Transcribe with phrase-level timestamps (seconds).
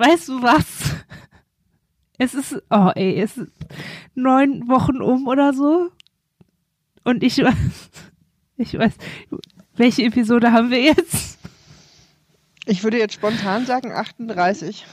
[0.00, 0.64] Weißt du was?
[2.16, 3.52] Es ist, oh ey, es ist
[4.14, 5.90] neun Wochen um oder so.
[7.04, 7.54] Und ich weiß,
[8.56, 8.94] ich weiß,
[9.76, 11.38] welche Episode haben wir jetzt?
[12.64, 14.86] Ich würde jetzt spontan sagen 38.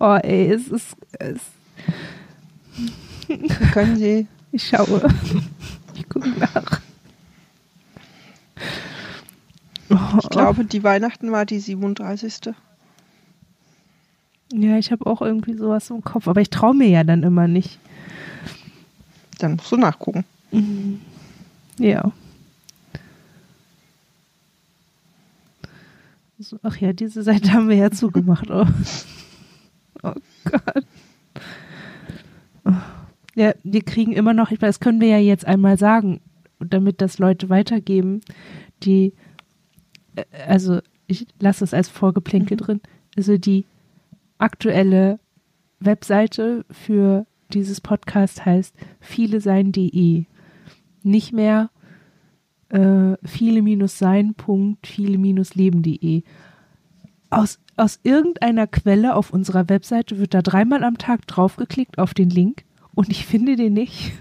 [0.00, 1.40] oh ey, es ist, es.
[3.72, 4.26] Können Sie?
[4.50, 5.06] Ich schaue.
[5.94, 6.79] Ich gucke nach.
[9.90, 12.54] Ich glaube, die Weihnachten war die 37.
[14.52, 17.48] Ja, ich habe auch irgendwie sowas im Kopf, aber ich traue mir ja dann immer
[17.48, 17.78] nicht.
[19.38, 20.24] Dann musst du nachgucken.
[20.52, 21.00] Mhm.
[21.78, 22.12] Ja.
[26.38, 28.50] So, ach ja, diese Seite haben wir ja zugemacht.
[28.50, 28.66] Oh,
[30.02, 30.84] oh Gott.
[32.64, 32.72] Oh.
[33.34, 36.20] Ja, wir kriegen immer noch, ich das können wir ja jetzt einmal sagen,
[36.58, 38.20] damit das Leute weitergeben,
[38.82, 39.12] die,
[40.46, 42.60] also ich lasse es als Vorgeplänkel mhm.
[42.60, 42.80] drin,
[43.16, 43.66] also die
[44.38, 45.18] aktuelle
[45.80, 50.26] Webseite für dieses Podcast heißt viele sein.de.
[51.02, 51.70] Nicht mehr
[52.68, 56.22] äh, viele-sein.viele-leben.de.
[57.30, 62.30] Aus, aus irgendeiner Quelle auf unserer Webseite wird da dreimal am Tag draufgeklickt auf den
[62.30, 64.12] Link und ich finde den nicht.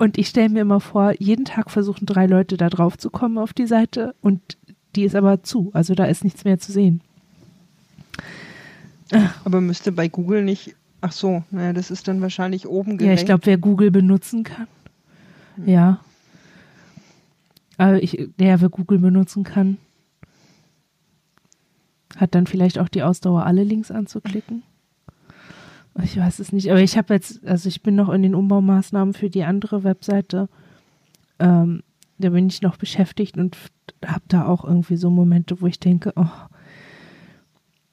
[0.00, 3.36] Und ich stelle mir immer vor, jeden Tag versuchen drei Leute da drauf zu kommen
[3.36, 4.40] auf die Seite und
[4.96, 5.68] die ist aber zu.
[5.74, 7.02] Also da ist nichts mehr zu sehen.
[9.44, 10.74] Aber müsste bei Google nicht.
[11.02, 13.02] Ach so, naja, das ist dann wahrscheinlich oben gerankt.
[13.02, 14.68] Ja, ich glaube, wer Google benutzen kann.
[15.56, 15.68] Hm.
[15.68, 16.00] Ja.
[17.76, 19.76] Aber ich, der, wer Google benutzen kann,
[22.16, 24.62] hat dann vielleicht auch die Ausdauer, alle Links anzuklicken.
[26.02, 29.14] Ich weiß es nicht, aber ich habe jetzt, also ich bin noch in den Umbaumaßnahmen
[29.14, 30.48] für die andere Webseite.
[31.38, 31.82] Ähm,
[32.18, 33.56] da bin ich noch beschäftigt und
[34.04, 36.26] habe da auch irgendwie so Momente, wo ich denke, oh,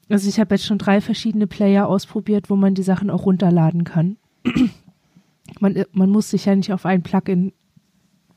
[0.09, 3.84] also ich habe jetzt schon drei verschiedene Player ausprobiert, wo man die Sachen auch runterladen
[3.84, 4.18] kann.
[5.59, 7.53] man, man muss sich ja nicht auf ein Plugin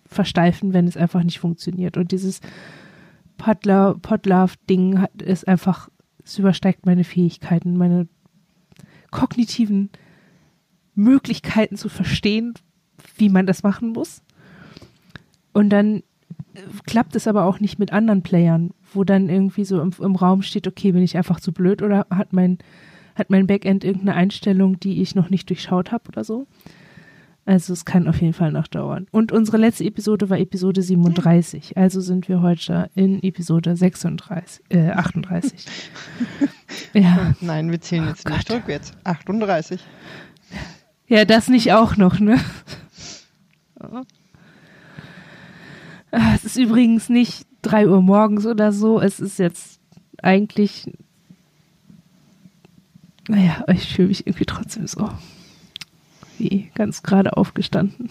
[0.06, 1.96] versteifen, wenn es einfach nicht funktioniert.
[1.96, 2.40] Und dieses
[3.38, 5.88] Podlove-Ding ist einfach,
[6.24, 8.08] es übersteigt meine Fähigkeiten, meine
[9.10, 9.90] kognitiven
[10.94, 12.54] Möglichkeiten zu verstehen,
[13.16, 14.22] wie man das machen muss.
[15.52, 16.02] Und dann
[16.86, 20.42] klappt es aber auch nicht mit anderen Playern, wo dann irgendwie so im, im, Raum
[20.42, 22.58] steht, okay, bin ich einfach zu blöd oder hat mein,
[23.14, 26.46] hat mein Backend irgendeine Einstellung, die ich noch nicht durchschaut habe oder so.
[27.50, 29.08] Also es kann auf jeden Fall noch dauern.
[29.10, 31.76] Und unsere letzte Episode war Episode 37.
[31.76, 35.66] Also sind wir heute in Episode 36, äh, 38.
[36.92, 37.34] ja.
[37.40, 38.92] Nein, wir zählen jetzt oh nicht rückwärts.
[39.02, 39.84] 38.
[41.08, 42.38] Ja, das nicht auch noch, ne?
[43.80, 44.02] Oh.
[46.12, 49.00] Ah, es ist übrigens nicht drei Uhr morgens oder so.
[49.00, 49.80] Es ist jetzt
[50.22, 50.88] eigentlich.
[53.26, 55.10] Naja, ich fühle mich irgendwie trotzdem so
[56.40, 58.08] wie ganz gerade aufgestanden.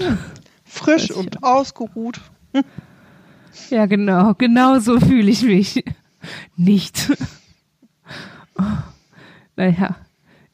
[0.63, 2.21] Frisch und ausgeruht.
[3.71, 4.35] Ja, genau.
[4.35, 5.83] Genau so fühle ich mich.
[6.55, 7.11] Nicht.
[8.57, 8.63] Oh,
[9.55, 9.95] naja,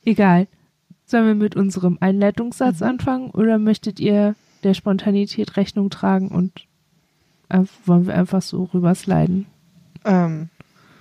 [0.03, 0.47] egal.
[1.07, 2.85] Sollen wir mit unserem Einleitungssatz mhm.
[2.85, 6.67] anfangen oder möchtet ihr der Spontanität Rechnung tragen und
[7.85, 9.47] wollen wir einfach so rübersliden?
[10.03, 10.49] Ähm,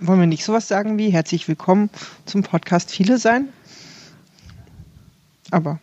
[0.01, 1.91] wollen wir nicht sowas sagen wie herzlich willkommen
[2.25, 3.49] zum Podcast Viele sein?
[5.51, 5.79] Aber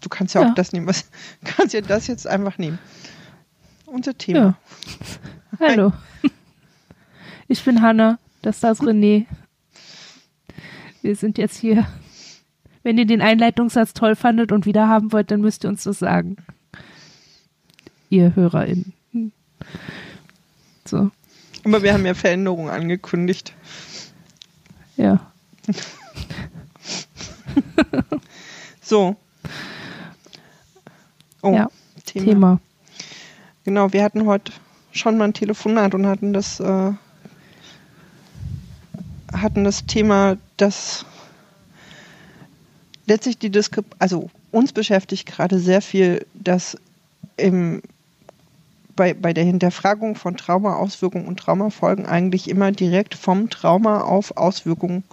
[0.00, 0.50] du kannst ja, ja.
[0.50, 0.86] auch das nehmen.
[0.86, 1.10] Was
[1.44, 2.78] kannst ja das jetzt einfach nehmen?
[3.86, 4.38] Unser Thema.
[4.38, 5.58] Ja.
[5.60, 5.92] Hallo.
[7.52, 9.26] Ich bin Hanna, das ist das René.
[11.02, 11.84] Wir sind jetzt hier.
[12.84, 15.98] Wenn ihr den Einleitungssatz toll fandet und wieder haben wollt, dann müsst ihr uns das
[15.98, 16.36] sagen.
[18.08, 18.92] Ihr HörerInnen.
[20.84, 21.10] So.
[21.64, 23.52] Aber wir haben ja Veränderungen angekündigt.
[24.96, 25.32] Ja.
[28.80, 29.16] so.
[31.42, 31.68] Oh, ja,
[32.04, 32.26] Thema.
[32.26, 32.60] Thema.
[33.64, 34.52] Genau, wir hatten heute
[34.92, 36.92] schon mal ein Telefonat und hatten das, äh,
[39.32, 41.04] hatten das Thema, dass
[43.06, 46.76] letztlich die Diskrepanz, also uns beschäftigt gerade sehr viel, dass
[47.36, 47.82] im
[49.00, 55.04] bei, bei der Hinterfragung von Traumaauswirkungen und Traumafolgen eigentlich immer direkt vom Trauma auf Auswirkungen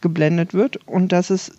[0.00, 1.52] geblendet wird und dass es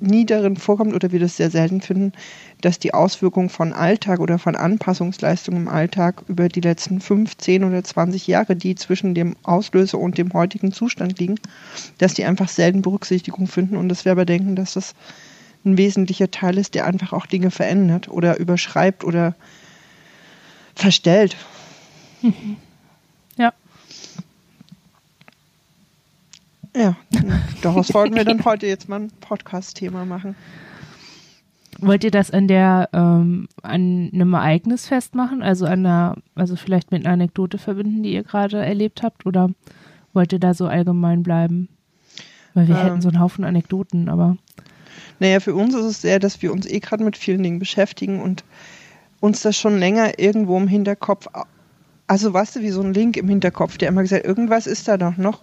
[0.00, 2.12] nie darin vorkommt oder wir das sehr selten finden,
[2.60, 7.82] dass die Auswirkungen von Alltag oder von Anpassungsleistungen im Alltag über die letzten 15 oder
[7.82, 11.36] 20 Jahre, die zwischen dem Auslöser und dem heutigen Zustand liegen,
[11.98, 14.94] dass die einfach selten Berücksichtigung finden und dass wir aber denken, dass das
[15.64, 19.34] ein wesentlicher Teil ist, der einfach auch Dinge verändert oder überschreibt oder
[20.74, 21.36] verstellt.
[22.22, 22.56] Mhm.
[27.62, 30.36] daraus wollten wir dann heute jetzt mal ein Podcast-Thema machen.
[31.78, 36.90] Wollt ihr das an der ähm, an einem Ereignis festmachen, also an einer, also vielleicht
[36.90, 39.50] mit einer Anekdote verbinden, die ihr gerade erlebt habt, oder
[40.12, 41.68] wollt ihr da so allgemein bleiben?
[42.54, 44.36] Weil wir ähm, hätten so einen Haufen Anekdoten, aber.
[45.18, 48.20] Naja, für uns ist es sehr, dass wir uns eh gerade mit vielen Dingen beschäftigen
[48.20, 48.44] und
[49.20, 51.26] uns das schon länger irgendwo im Hinterkopf,
[52.06, 54.96] also weißt du, wie so ein Link im Hinterkopf, der immer gesagt, irgendwas ist da
[54.96, 55.42] doch noch.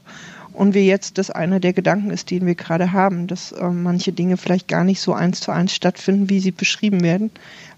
[0.54, 4.14] Und wir jetzt, das einer der Gedanken ist, den wir gerade haben, dass äh, manche
[4.14, 7.32] Dinge vielleicht gar nicht so eins zu eins stattfinden, wie sie beschrieben werden,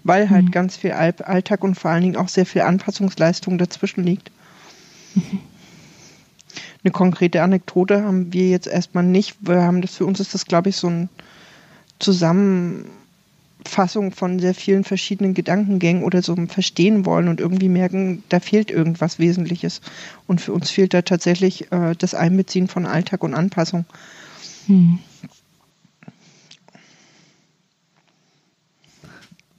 [0.04, 0.50] weil halt mhm.
[0.50, 4.30] ganz viel Alltag und vor allen Dingen auch sehr viel Anpassungsleistung dazwischen liegt.
[5.14, 5.40] Mhm.
[6.84, 9.36] Eine konkrete Anekdote haben wir jetzt erstmal nicht.
[9.40, 11.08] Wir haben das für uns ist das, glaube ich, so ein
[11.98, 12.84] Zusammen
[13.66, 18.70] Fassung von sehr vielen verschiedenen Gedankengängen oder so verstehen wollen und irgendwie merken, da fehlt
[18.70, 19.80] irgendwas Wesentliches.
[20.26, 23.84] Und für uns fehlt da tatsächlich äh, das Einbeziehen von Alltag und Anpassung.
[24.66, 24.98] Hm.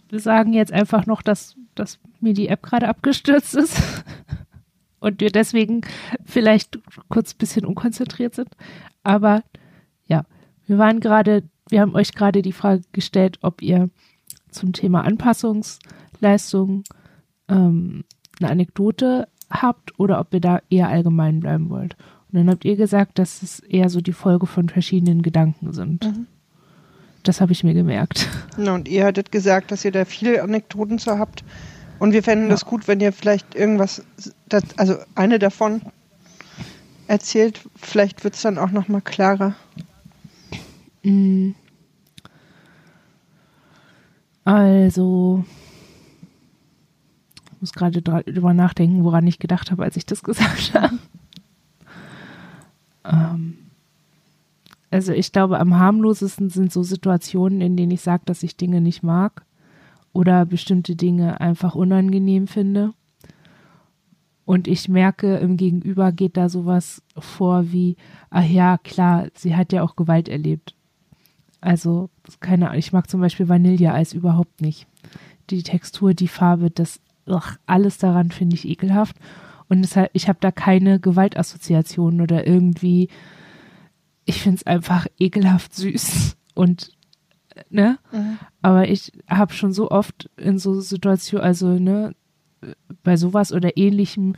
[0.09, 3.81] Wir sagen jetzt einfach noch, dass, dass mir die App gerade abgestürzt ist
[5.00, 5.81] und wir deswegen
[6.25, 8.50] vielleicht kurz ein bisschen unkonzentriert sind.
[9.04, 9.44] Aber
[10.07, 10.24] ja,
[10.65, 13.90] wir waren gerade wir haben euch gerade die Frage gestellt, ob ihr
[14.52, 16.84] zum Thema Anpassungsleistung
[17.48, 18.04] ähm,
[18.40, 21.96] eine Anekdote habt oder ob ihr da eher allgemein bleiben wollt.
[22.31, 26.06] Und dann habt ihr gesagt, dass es eher so die Folge von verschiedenen Gedanken sind.
[26.06, 26.28] Mhm.
[27.24, 28.28] Das habe ich mir gemerkt.
[28.58, 31.44] Na, und ihr hattet gesagt, dass ihr da viele Anekdoten zu habt.
[32.00, 32.52] Und wir fänden ja.
[32.52, 34.04] das gut, wenn ihr vielleicht irgendwas,
[34.48, 35.81] das, also eine davon
[37.08, 37.62] erzählt.
[37.75, 39.56] Vielleicht wird es dann auch nochmal klarer.
[41.07, 41.56] Mm.
[44.44, 45.45] Also,
[47.54, 50.98] ich muss gerade drüber nachdenken, woran ich gedacht habe, als ich das gesagt habe.
[53.06, 53.57] ähm,
[54.89, 58.81] also ich glaube, am harmlosesten sind so Situationen, in denen ich sage, dass ich Dinge
[58.81, 59.45] nicht mag
[60.13, 62.94] oder bestimmte Dinge einfach unangenehm finde.
[64.45, 67.98] Und ich merke, im Gegenüber geht da sowas vor wie,
[68.30, 70.76] ach ja, klar, sie hat ja auch Gewalt erlebt.
[71.62, 72.09] Also,
[72.39, 74.88] keine Ahnung, ich mag zum Beispiel Vanilleeis überhaupt nicht.
[75.50, 79.15] Die Textur, die Farbe, das, ach, alles daran finde ich ekelhaft.
[79.69, 83.09] Und deshalb, ich habe da keine Gewaltassoziationen oder irgendwie,
[84.25, 86.38] ich finde es einfach ekelhaft süß.
[86.54, 86.92] Und,
[87.69, 88.00] ne?
[88.12, 88.39] Mhm.
[88.62, 92.15] Aber ich habe schon so oft in so Situationen, also, ne,
[93.04, 94.36] bei sowas oder ähnlichem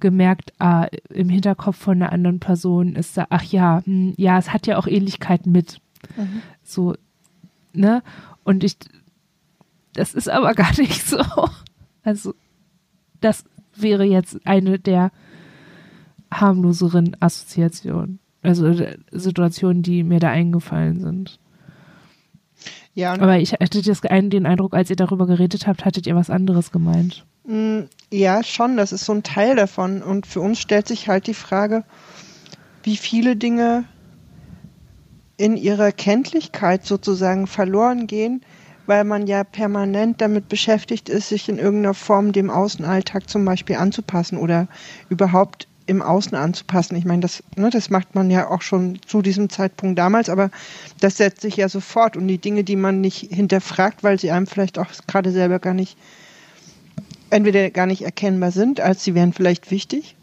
[0.00, 4.52] gemerkt, ah, im Hinterkopf von einer anderen Person ist da, ach ja, hm, ja, es
[4.52, 5.80] hat ja auch Ähnlichkeiten mit
[6.16, 6.42] Mhm.
[6.62, 6.94] So,
[7.72, 8.02] ne?
[8.44, 8.76] Und ich,
[9.94, 11.22] das ist aber gar nicht so.
[12.02, 12.34] Also,
[13.20, 13.44] das
[13.74, 15.12] wäre jetzt eine der
[16.32, 18.20] harmloseren Assoziationen.
[18.42, 21.38] Also äh, Situationen, die mir da eingefallen sind.
[22.94, 26.30] Ja, aber ich hatte das, den Eindruck, als ihr darüber geredet habt, hattet ihr was
[26.30, 27.24] anderes gemeint.
[27.44, 30.02] Mm, ja, schon, das ist so ein Teil davon.
[30.02, 31.84] Und für uns stellt sich halt die Frage,
[32.82, 33.84] wie viele Dinge
[35.40, 38.42] in ihrer Kenntlichkeit sozusagen verloren gehen,
[38.84, 43.76] weil man ja permanent damit beschäftigt ist, sich in irgendeiner Form dem Außenalltag zum Beispiel
[43.76, 44.68] anzupassen oder
[45.08, 46.94] überhaupt im Außen anzupassen.
[46.94, 50.50] Ich meine, das, ne, das macht man ja auch schon zu diesem Zeitpunkt damals, aber
[51.00, 52.18] das setzt sich ja sofort.
[52.18, 55.74] Und die Dinge, die man nicht hinterfragt, weil sie einem vielleicht auch gerade selber gar
[55.74, 55.96] nicht,
[57.30, 60.16] entweder gar nicht erkennbar sind, als sie wären vielleicht wichtig.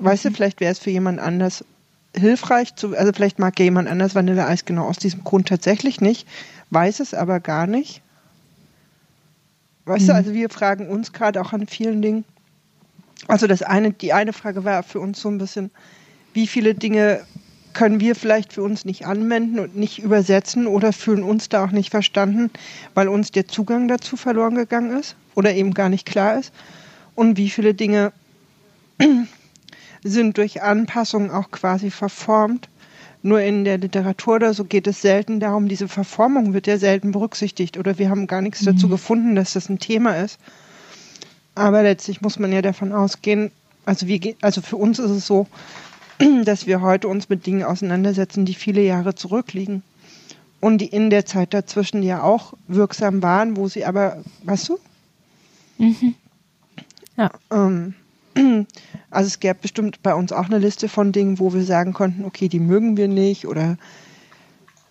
[0.00, 0.34] Weißt du, mhm.
[0.34, 1.64] vielleicht wäre es für jemand anders
[2.18, 6.26] hilfreich zu, also vielleicht mag ja jemand anders Vanilleeis genau aus diesem Grund tatsächlich nicht,
[6.70, 8.02] weiß es aber gar nicht.
[9.84, 10.06] Weißt mhm.
[10.08, 12.24] du, also wir fragen uns gerade auch an vielen Dingen.
[13.28, 15.70] Also das eine, die eine Frage war für uns so ein bisschen,
[16.34, 17.20] wie viele Dinge
[17.72, 21.72] können wir vielleicht für uns nicht anwenden und nicht übersetzen oder fühlen uns da auch
[21.72, 22.50] nicht verstanden,
[22.94, 26.52] weil uns der Zugang dazu verloren gegangen ist oder eben gar nicht klar ist.
[27.14, 28.12] Und wie viele Dinge
[30.06, 32.68] sind durch Anpassungen auch quasi verformt.
[33.22, 37.10] Nur in der Literatur oder so geht es selten darum, diese Verformung wird ja selten
[37.12, 38.66] berücksichtigt oder wir haben gar nichts mhm.
[38.66, 40.38] dazu gefunden, dass das ein Thema ist.
[41.54, 43.50] Aber letztlich muss man ja davon ausgehen,
[43.84, 45.46] also, wir, also für uns ist es so,
[46.44, 49.82] dass wir heute uns mit Dingen auseinandersetzen, die viele Jahre zurückliegen
[50.60, 54.78] und die in der Zeit dazwischen ja auch wirksam waren, wo sie aber, weißt du?
[55.78, 56.14] Mhm.
[57.16, 57.30] Ja.
[57.50, 57.94] Ähm,
[59.10, 62.24] also es gäbe bestimmt bei uns auch eine Liste von Dingen, wo wir sagen konnten,
[62.24, 63.78] okay, die mögen wir nicht oder,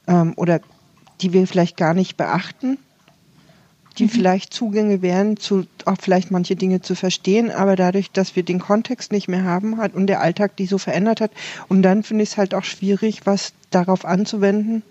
[0.07, 0.59] ähm, oder
[1.21, 2.77] die wir vielleicht gar nicht beachten.
[3.97, 4.09] die mhm.
[4.09, 8.59] vielleicht Zugänge wären, zu auch vielleicht manche Dinge zu verstehen, aber dadurch, dass wir den
[8.59, 11.31] Kontext nicht mehr haben hat und der Alltag die so verändert hat,
[11.69, 14.83] und dann finde ich es halt auch schwierig, was darauf anzuwenden.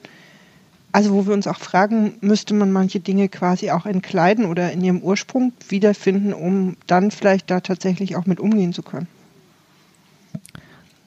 [0.94, 4.80] Also wo wir uns auch fragen, müsste man manche Dinge quasi auch entkleiden oder in
[4.80, 9.08] ihrem Ursprung wiederfinden, um dann vielleicht da tatsächlich auch mit umgehen zu können.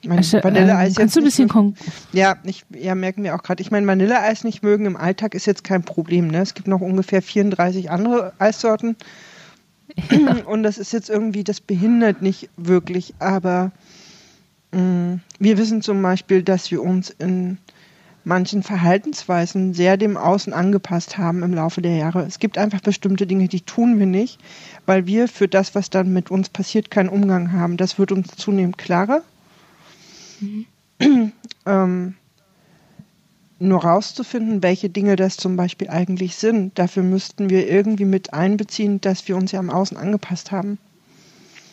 [0.04, 1.74] Mein also, Vanilleeis ähm, kannst du ein bisschen mögen,
[2.12, 3.62] ja, ich, ja, merken wir auch gerade.
[3.62, 6.28] Ich meine, Vanilleeis nicht mögen im Alltag ist jetzt kein Problem.
[6.28, 6.42] Ne?
[6.42, 8.94] Es gibt noch ungefähr 34 andere Eissorten.
[10.10, 10.44] Ja.
[10.44, 13.14] Und das ist jetzt irgendwie, das behindert nicht wirklich.
[13.20, 13.72] Aber
[14.72, 17.56] mh, mm, wir wissen zum Beispiel, dass wir uns in
[18.28, 22.22] manchen Verhaltensweisen sehr dem Außen angepasst haben im Laufe der Jahre.
[22.24, 24.38] Es gibt einfach bestimmte Dinge, die tun wir nicht,
[24.84, 27.78] weil wir für das, was dann mit uns passiert, keinen Umgang haben.
[27.78, 29.22] Das wird uns zunehmend klarer.
[30.40, 31.32] Mhm.
[31.66, 32.14] ähm,
[33.58, 36.78] nur rauszufinden, welche Dinge das zum Beispiel eigentlich sind.
[36.78, 40.78] Dafür müssten wir irgendwie mit einbeziehen, dass wir uns ja am Außen angepasst haben.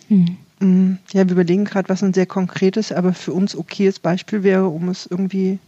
[0.07, 0.37] Mhm.
[0.59, 4.69] Mm, ja, wir überlegen gerade, was ein sehr konkretes, aber für uns okayes Beispiel wäre,
[4.69, 5.59] um es irgendwie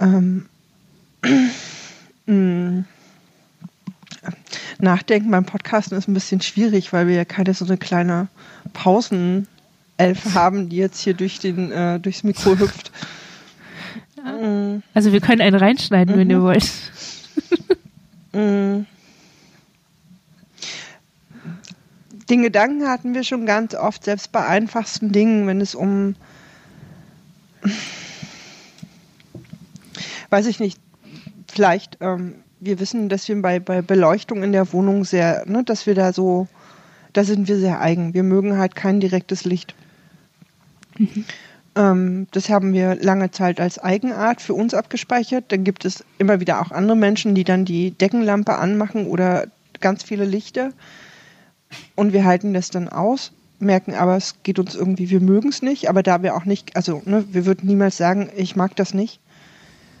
[0.00, 0.46] ähm,
[2.26, 2.84] mm,
[4.78, 8.28] Nachdenken beim Podcasten ist ein bisschen schwierig, weil wir ja keine so eine kleine
[8.72, 9.46] Pausen
[9.96, 12.90] Elf haben, die jetzt hier durch den, äh, durchs Mikro hüpft.
[14.16, 14.80] Ja.
[14.94, 16.18] Also wir können einen reinschneiden, mhm.
[16.18, 16.42] wenn ihr mhm.
[16.42, 16.70] wollt.
[18.32, 18.86] Mhm.
[22.28, 26.14] Den Gedanken hatten wir schon ganz oft, selbst bei einfachsten Dingen, wenn es um,
[30.30, 30.80] weiß ich nicht,
[31.50, 35.86] vielleicht, ähm, wir wissen, dass wir bei, bei Beleuchtung in der Wohnung sehr, ne, dass
[35.86, 36.46] wir da so,
[37.12, 38.14] da sind wir sehr eigen.
[38.14, 39.74] Wir mögen halt kein direktes Licht.
[40.98, 41.24] Mhm.
[41.74, 45.44] Ähm, das haben wir lange Zeit als Eigenart für uns abgespeichert.
[45.48, 49.46] Dann gibt es immer wieder auch andere Menschen, die dann die Deckenlampe anmachen oder
[49.80, 50.72] ganz viele Lichter.
[51.94, 55.62] Und wir halten das dann aus, merken aber, es geht uns irgendwie, wir mögen es
[55.62, 55.88] nicht.
[55.88, 59.20] Aber da wir auch nicht, also ne, wir würden niemals sagen, ich mag das nicht.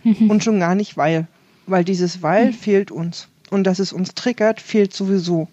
[0.04, 0.30] Mhm.
[0.30, 1.26] Und schon gar nicht, weil.
[1.66, 2.52] Weil dieses Weil mhm.
[2.52, 3.28] fehlt uns.
[3.50, 5.48] Und dass es uns triggert, fehlt sowieso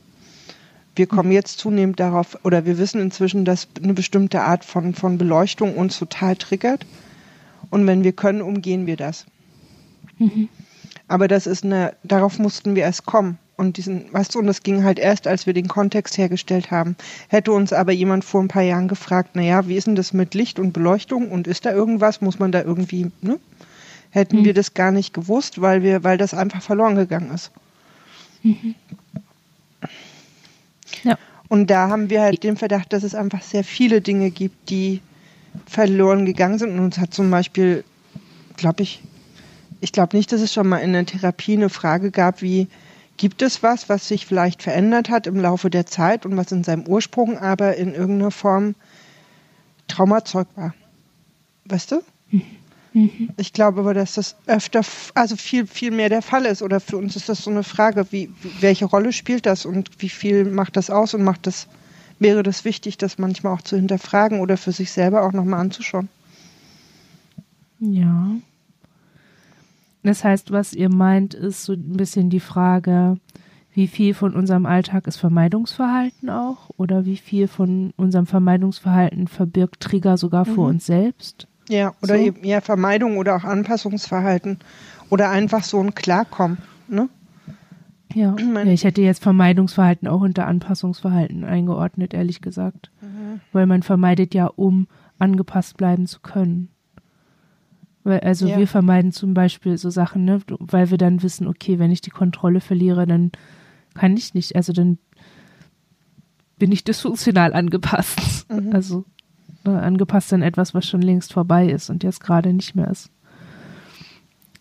[0.98, 5.18] wir kommen jetzt zunehmend darauf, oder wir wissen inzwischen, dass eine bestimmte Art von, von
[5.18, 6.86] Beleuchtung uns total triggert.
[7.70, 9.26] Und wenn wir können, umgehen wir das.
[10.18, 10.50] Mhm.
[11.08, 13.38] Aber das ist eine, darauf mussten wir erst kommen.
[13.56, 16.96] Und diesen, weißt du, und das ging halt erst, als wir den Kontext hergestellt haben.
[17.28, 20.34] Hätte uns aber jemand vor ein paar Jahren gefragt, naja, wie ist denn das mit
[20.34, 22.22] Licht und Beleuchtung und ist da irgendwas?
[22.22, 23.40] Muss man da irgendwie, ne?
[24.12, 24.46] Hätten mhm.
[24.46, 27.52] wir das gar nicht gewusst, weil wir, weil das einfach verloren gegangen ist.
[28.44, 28.76] Mhm.
[31.04, 31.18] Ja.
[31.50, 35.02] Und da haben wir halt den Verdacht, dass es einfach sehr viele Dinge gibt, die
[35.66, 36.72] verloren gegangen sind.
[36.72, 37.84] Und uns hat zum Beispiel,
[38.58, 39.02] glaube ich,
[39.80, 42.68] ich glaube nicht, dass es schon mal in der Therapie eine Frage gab, wie
[43.18, 46.64] gibt es was, was sich vielleicht verändert hat im Laufe der Zeit und was in
[46.64, 48.76] seinem Ursprung aber in irgendeiner Form
[49.88, 50.74] Traumazeug war.
[51.66, 52.02] Weißt du?
[52.30, 52.42] Mhm.
[52.98, 53.30] Mhm.
[53.38, 54.82] Ich glaube aber, dass das öfter,
[55.14, 56.64] also viel, viel mehr der Fall ist.
[56.64, 60.10] Oder für uns ist das so eine Frage, wie, welche Rolle spielt das und wie
[60.10, 61.68] viel macht das aus und macht das,
[62.18, 66.10] wäre das wichtig, das manchmal auch zu hinterfragen oder für sich selber auch nochmal anzuschauen.
[67.80, 68.32] Ja.
[70.02, 73.18] Das heißt, was ihr meint, ist so ein bisschen die Frage,
[73.74, 79.82] wie viel von unserem Alltag ist Vermeidungsverhalten auch oder wie viel von unserem Vermeidungsverhalten verbirgt
[79.82, 80.56] Trigger sogar mhm.
[80.56, 81.48] für uns selbst?
[81.70, 82.24] Ja, oder so.
[82.24, 84.60] eben ja, Vermeidung oder auch Anpassungsverhalten
[85.10, 87.10] oder einfach so ein Klarkommen, ne?
[88.14, 88.36] Ja.
[88.56, 92.92] ja, ich hätte jetzt Vermeidungsverhalten auch unter Anpassungsverhalten eingeordnet, ehrlich gesagt.
[93.02, 93.42] Mhm.
[93.52, 94.88] Weil man vermeidet ja, um
[95.20, 96.70] angepasst bleiben zu können.
[98.04, 98.58] Weil, also ja.
[98.58, 102.10] wir vermeiden zum Beispiel so Sachen, ne, weil wir dann wissen, okay, wenn ich die
[102.10, 103.32] Kontrolle verliere, dann
[103.94, 104.98] kann ich nicht, also dann
[106.58, 108.50] bin ich dysfunktional angepasst.
[108.50, 108.72] Mhm.
[108.74, 109.06] Also
[109.68, 113.10] ne, angepasst an etwas, was schon längst vorbei ist und jetzt gerade nicht mehr ist.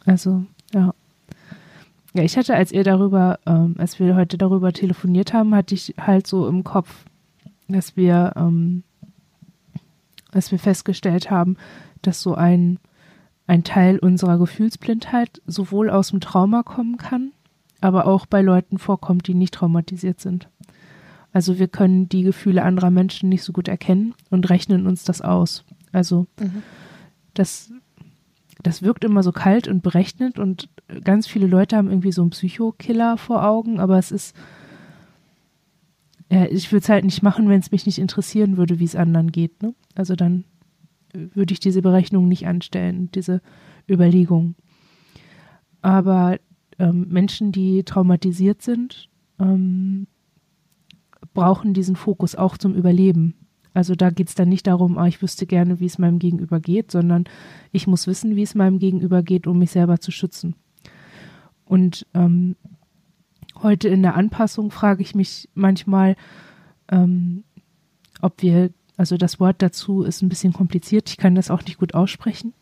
[0.05, 0.95] Also, ja.
[2.15, 5.95] Ja, ich hatte, als ihr darüber, ähm, als wir heute darüber telefoniert haben, hatte ich
[5.99, 7.05] halt so im Kopf,
[7.69, 8.85] dass wir, ähm,
[10.31, 11.57] dass wir festgestellt haben,
[12.01, 12.79] dass so ein,
[13.47, 17.33] ein Teil unserer Gefühlsblindheit sowohl aus dem Trauma kommen kann,
[17.81, 20.49] aber auch bei Leuten vorkommt, die nicht traumatisiert sind.
[21.37, 25.21] Also wir können die Gefühle anderer Menschen nicht so gut erkennen und rechnen uns das
[25.21, 25.67] aus.
[25.93, 26.63] Also mhm.
[27.35, 27.71] das,
[28.63, 30.71] das wirkt immer so kalt und berechnet und
[31.05, 34.35] ganz viele Leute haben irgendwie so einen Psychokiller vor Augen, aber es ist,
[36.33, 38.97] ja, ich würde es halt nicht machen, wenn es mich nicht interessieren würde, wie es
[38.97, 39.63] anderen geht.
[39.63, 39.75] Ne?
[39.95, 40.45] Also dann
[41.13, 43.43] würde ich diese Berechnung nicht anstellen, diese
[43.87, 44.55] Überlegung.
[45.83, 46.39] Aber
[46.79, 50.07] ähm, Menschen, die traumatisiert sind, ähm,
[51.37, 53.35] brauchen diesen Fokus auch zum Überleben.
[53.75, 56.61] Also da geht es dann nicht darum, ah, ich wüsste gerne, wie es meinem Gegenüber
[56.61, 57.25] geht, sondern
[57.73, 60.57] ich muss wissen, wie es meinem Gegenüber geht, um mich selber zu schützen.
[61.67, 62.57] Und ähm,
[63.63, 66.17] heute in der Anpassung frage ich mich manchmal,
[66.89, 67.45] ähm,
[68.23, 71.79] ob wir, also das Wort dazu ist ein bisschen kompliziert, ich kann das auch nicht
[71.79, 72.55] gut aussprechen,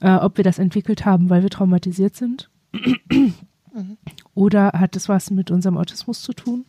[0.00, 2.48] äh, ob wir das entwickelt haben, weil wir traumatisiert sind.
[2.72, 3.98] Mhm.
[4.34, 6.64] Oder hat es was mit unserem Autismus zu tun?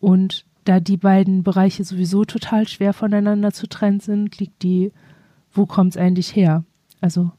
[0.00, 4.92] Und da die beiden Bereiche sowieso total schwer voneinander zu trennen sind, liegt die,
[5.52, 6.64] wo kommt es eigentlich her?
[7.00, 7.30] Also,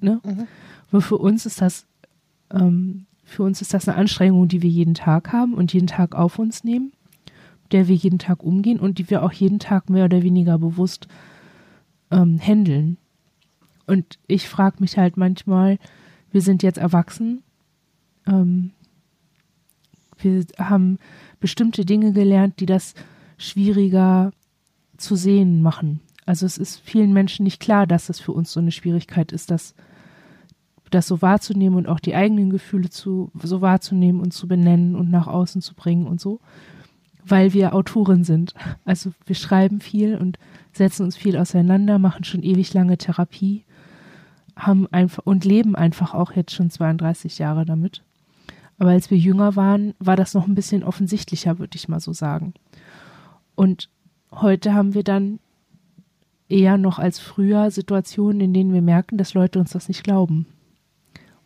[0.00, 0.20] ne?
[0.24, 0.46] Mhm.
[0.90, 1.86] Weil für uns ist das,
[2.50, 6.14] ähm, für uns ist das eine Anstrengung, die wir jeden Tag haben und jeden Tag
[6.14, 6.92] auf uns nehmen,
[7.72, 11.08] der wir jeden Tag umgehen und die wir auch jeden Tag mehr oder weniger bewusst
[12.10, 12.96] ähm, handeln.
[13.86, 15.78] Und ich frage mich halt manchmal,
[16.30, 17.42] wir sind jetzt erwachsen,
[18.26, 18.70] ähm,
[20.18, 20.98] wir haben
[21.40, 22.94] bestimmte Dinge gelernt, die das
[23.36, 24.32] schwieriger
[24.96, 26.00] zu sehen machen.
[26.26, 29.50] Also es ist vielen Menschen nicht klar, dass es für uns so eine Schwierigkeit ist,
[29.50, 29.74] das,
[30.90, 35.10] das so wahrzunehmen und auch die eigenen Gefühle zu, so wahrzunehmen und zu benennen und
[35.10, 36.40] nach außen zu bringen und so,
[37.24, 38.52] weil wir Autoren sind.
[38.84, 40.38] Also wir schreiben viel und
[40.72, 43.64] setzen uns viel auseinander, machen schon ewig lange Therapie,
[44.54, 48.02] haben einfach und leben einfach auch jetzt schon 32 Jahre damit.
[48.78, 52.12] Aber als wir jünger waren, war das noch ein bisschen offensichtlicher, würde ich mal so
[52.12, 52.54] sagen.
[53.54, 53.90] Und
[54.30, 55.40] heute haben wir dann
[56.48, 60.46] eher noch als früher Situationen, in denen wir merken, dass Leute uns das nicht glauben.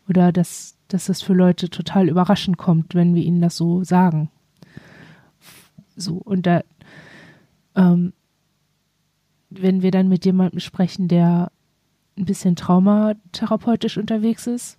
[0.08, 4.30] Oder dass, dass das für Leute total überraschend kommt, wenn wir ihnen das so sagen.
[5.96, 6.62] So, und da,
[7.74, 8.12] ähm,
[9.50, 11.50] wenn wir dann mit jemandem sprechen, der
[12.18, 14.76] ein bisschen traumatherapeutisch unterwegs ist,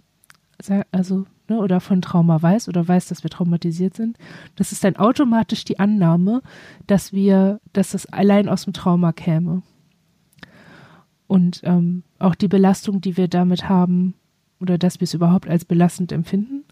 [0.92, 4.18] also ne, oder von Trauma weiß oder weiß, dass wir traumatisiert sind,
[4.56, 6.42] das ist dann automatisch die Annahme,
[6.88, 9.62] dass wir, dass das allein aus dem Trauma käme.
[11.28, 14.14] Und ähm, auch die Belastung, die wir damit haben,
[14.60, 16.64] oder dass wir es überhaupt als belastend empfinden,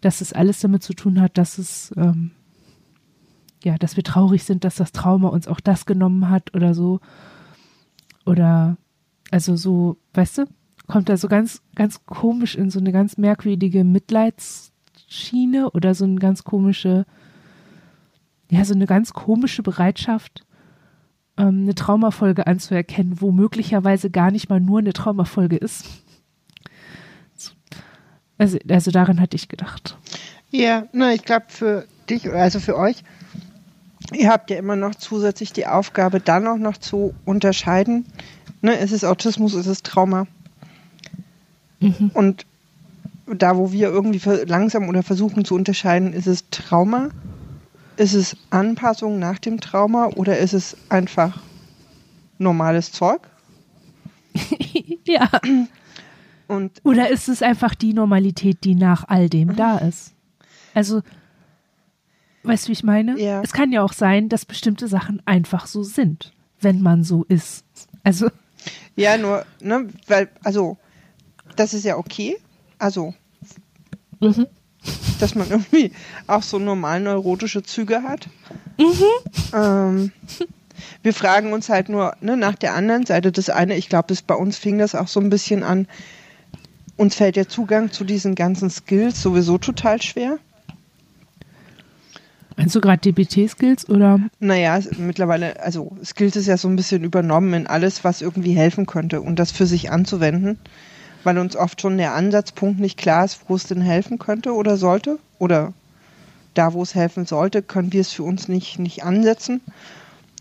[0.00, 2.32] dass es alles damit zu tun hat, dass es ähm,
[3.64, 7.00] ja, dass wir traurig sind, dass das Trauma uns auch das genommen hat oder so.
[8.24, 8.76] Oder
[9.30, 10.44] also so, weißt du,
[10.92, 16.16] kommt er so ganz, ganz komisch in so eine ganz merkwürdige Mitleidsschiene oder so eine
[16.16, 17.06] ganz komische,
[18.50, 20.44] ja, so eine ganz komische Bereitschaft,
[21.38, 25.86] ähm, eine Traumafolge anzuerkennen, wo möglicherweise gar nicht mal nur eine Traumafolge ist.
[28.36, 29.96] Also, also daran hatte ich gedacht.
[30.50, 33.02] Ja, na, ich glaube für dich, also für euch,
[34.12, 38.04] ihr habt ja immer noch zusätzlich die Aufgabe, dann auch noch zu unterscheiden,
[38.60, 40.26] ne, ist es Autismus, ist es Trauma.
[41.82, 42.10] Mhm.
[42.14, 42.46] Und
[43.26, 47.10] da, wo wir irgendwie langsam oder versuchen zu unterscheiden, ist es Trauma,
[47.96, 51.40] ist es Anpassung nach dem Trauma oder ist es einfach
[52.38, 53.20] normales Zeug?
[55.04, 55.28] ja.
[56.48, 60.12] Und oder ist es einfach die Normalität, die nach all dem da ist?
[60.74, 61.02] Also,
[62.42, 63.18] weißt du, wie ich meine?
[63.18, 63.42] Ja.
[63.42, 67.64] Es kann ja auch sein, dass bestimmte Sachen einfach so sind, wenn man so ist.
[68.02, 68.30] Also.
[68.96, 70.76] Ja, nur, ne, weil, also,
[71.56, 72.36] das ist ja okay.
[72.78, 73.14] Also,
[74.20, 74.46] mhm.
[75.20, 75.92] dass man irgendwie
[76.26, 78.28] auch so normal neurotische Züge hat.
[78.78, 79.54] Mhm.
[79.54, 80.12] Ähm,
[81.02, 83.32] wir fragen uns halt nur ne, nach der anderen Seite.
[83.32, 85.86] Das eine, ich glaube, bei uns fing das auch so ein bisschen an.
[86.96, 90.38] Uns fällt der Zugang zu diesen ganzen Skills sowieso total schwer.
[92.56, 94.20] Meinst du gerade DBT-Skills oder?
[94.38, 98.86] Naja, mittlerweile, also Skills ist ja so ein bisschen übernommen in alles, was irgendwie helfen
[98.86, 100.58] könnte und das für sich anzuwenden
[101.24, 104.76] weil uns oft schon der Ansatzpunkt nicht klar ist, wo es denn helfen könnte oder
[104.76, 105.18] sollte.
[105.38, 105.72] Oder
[106.54, 109.60] da, wo es helfen sollte, können wir es für uns nicht, nicht ansetzen.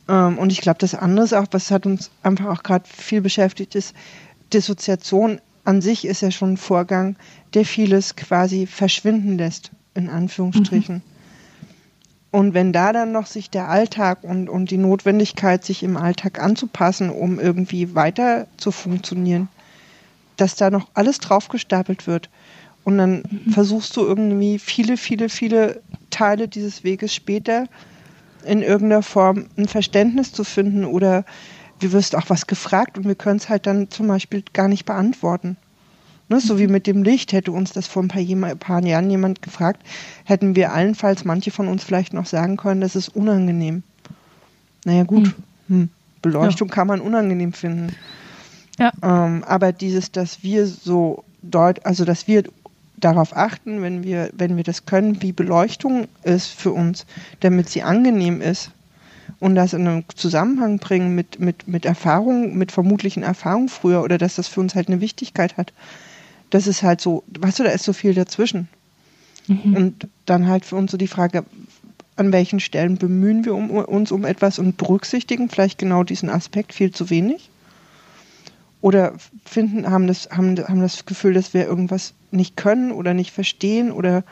[0.08, 3.22] Ähm, und ich glaube, das andere ist auch, was hat uns einfach auch gerade viel
[3.22, 3.96] beschäftigt, ist,
[4.54, 7.15] Dissoziation an sich ist ja schon ein Vorgang,
[7.54, 10.96] der vieles quasi verschwinden lässt, in Anführungsstrichen.
[10.96, 11.02] Mhm.
[12.32, 16.41] Und wenn da dann noch sich der Alltag und, und die Notwendigkeit, sich im Alltag
[16.41, 19.50] anzupassen, um irgendwie weiter zu funktionieren,
[20.41, 22.30] dass da noch alles draufgestapelt wird.
[22.84, 23.51] Und dann mhm.
[23.51, 27.67] versuchst du irgendwie viele, viele, viele Teile dieses Weges später
[28.43, 31.25] in irgendeiner Form ein Verständnis zu finden oder
[31.80, 34.86] du wirst auch was gefragt und wir können es halt dann zum Beispiel gar nicht
[34.86, 35.58] beantworten.
[36.27, 36.71] Ne, so wie mhm.
[36.71, 39.84] mit dem Licht, hätte uns das vor ein paar, ein paar, Jahren jemand gefragt,
[40.23, 43.84] hätten wir allenfalls manche von uns vielleicht noch sagen können, das ist unangenehm.
[44.86, 45.34] Naja gut, hm.
[45.67, 45.89] Hm.
[46.21, 46.73] Beleuchtung ja.
[46.73, 47.95] kann man unangenehm finden.
[48.80, 48.92] Ja.
[49.04, 52.44] Ähm, aber dieses, dass wir so dort, also dass wir
[52.98, 57.06] darauf achten, wenn wir, wenn wir das können, wie Beleuchtung ist für uns,
[57.40, 58.72] damit sie angenehm ist
[59.40, 64.18] und das in einen Zusammenhang bringen mit, mit, mit Erfahrungen, mit vermutlichen Erfahrungen früher oder
[64.18, 65.74] dass das für uns halt eine Wichtigkeit hat.
[66.52, 68.68] Das ist halt so, weißt du, da ist so viel dazwischen.
[69.48, 69.76] Mhm.
[69.76, 71.46] Und dann halt für uns so die Frage,
[72.18, 76.74] an welchen Stellen bemühen wir um, uns um etwas und berücksichtigen vielleicht genau diesen Aspekt
[76.74, 77.51] viel zu wenig?
[78.82, 79.13] Oder
[79.46, 83.91] finden, haben das, haben, haben das Gefühl, dass wir irgendwas nicht können oder nicht verstehen
[83.91, 84.24] oder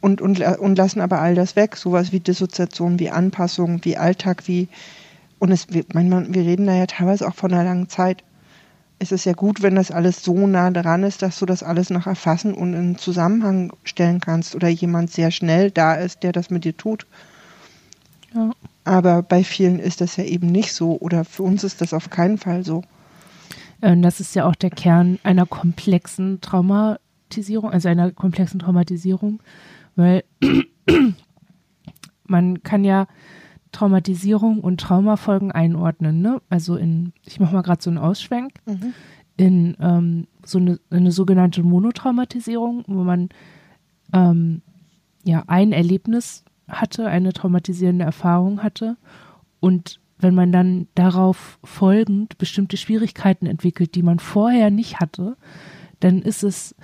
[0.00, 4.46] und, und, und lassen aber all das weg, sowas wie Dissoziation, wie Anpassung, wie Alltag,
[4.46, 4.68] wie
[5.38, 8.22] und es, wir, manchmal, wir reden da ja teilweise auch von einer langen Zeit.
[9.00, 11.90] Es ist ja gut, wenn das alles so nah dran ist, dass du das alles
[11.90, 16.50] noch erfassen und in Zusammenhang stellen kannst oder jemand sehr schnell da ist, der das
[16.50, 17.08] mit dir tut.
[18.32, 18.52] Ja.
[18.84, 22.10] Aber bei vielen ist das ja eben nicht so oder für uns ist das auf
[22.10, 22.84] keinen Fall so.
[23.82, 29.42] Ähm, das ist ja auch der Kern einer komplexen Traumatisierung, also einer komplexen Traumatisierung,
[29.96, 30.24] weil
[32.24, 33.08] man kann ja
[33.72, 36.22] Traumatisierung und Traumafolgen einordnen.
[36.22, 36.40] Ne?
[36.48, 38.94] Also in, ich mache mal gerade so einen Ausschwenk, mhm.
[39.36, 43.30] in ähm, so eine, eine, sogenannte Monotraumatisierung, wo man
[44.12, 44.62] ähm,
[45.24, 48.96] ja ein Erlebnis hatte, eine traumatisierende Erfahrung hatte
[49.60, 55.36] und wenn man dann darauf folgend bestimmte Schwierigkeiten entwickelt, die man vorher nicht hatte,
[56.00, 56.74] dann ist es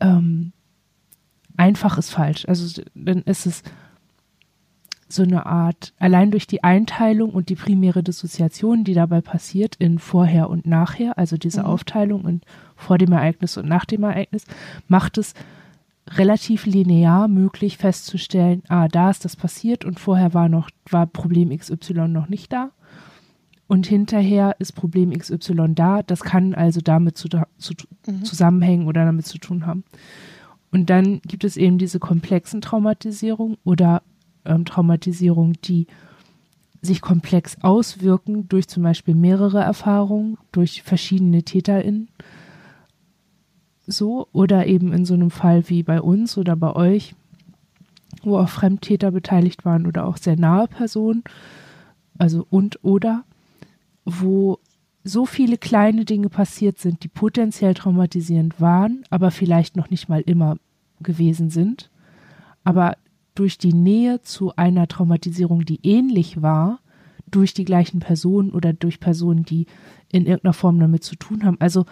[0.00, 0.52] ähm,
[1.56, 2.44] einfach ist falsch.
[2.46, 3.62] Also dann ist es
[5.08, 9.98] so eine Art, allein durch die Einteilung und die primäre Dissoziation, die dabei passiert in
[9.98, 11.66] vorher und nachher, also diese mhm.
[11.66, 12.40] Aufteilung in
[12.74, 14.44] vor dem Ereignis und nach dem Ereignis,
[14.88, 15.34] macht es
[16.08, 21.56] relativ linear möglich festzustellen, ah, da ist das passiert und vorher war noch, war Problem
[21.56, 22.70] XY noch nicht da.
[23.68, 26.02] Und hinterher ist Problem XY da.
[26.02, 27.74] Das kann also damit zu, zu,
[28.06, 28.24] mhm.
[28.24, 29.82] zusammenhängen oder damit zu tun haben.
[30.70, 34.02] Und dann gibt es eben diese komplexen Traumatisierungen oder
[34.44, 35.88] ähm, Traumatisierungen, die
[36.80, 42.08] sich komplex auswirken durch zum Beispiel mehrere Erfahrungen, durch verschiedene TäterInnen
[43.86, 47.14] so oder eben in so einem Fall wie bei uns oder bei euch,
[48.22, 51.22] wo auch Fremdtäter beteiligt waren oder auch sehr nahe Personen,
[52.18, 53.24] also und oder,
[54.04, 54.58] wo
[55.04, 60.20] so viele kleine Dinge passiert sind, die potenziell traumatisierend waren, aber vielleicht noch nicht mal
[60.20, 60.56] immer
[61.00, 61.90] gewesen sind,
[62.64, 62.96] aber
[63.34, 66.80] durch die Nähe zu einer Traumatisierung, die ähnlich war,
[67.30, 69.66] durch die gleichen Personen oder durch Personen, die
[70.10, 71.56] in irgendeiner Form damit zu tun haben.
[71.60, 71.84] Also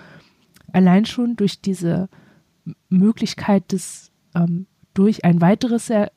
[0.74, 2.08] allein schon durch diese
[2.88, 6.12] Möglichkeit des ähm, durch ein weiteres er,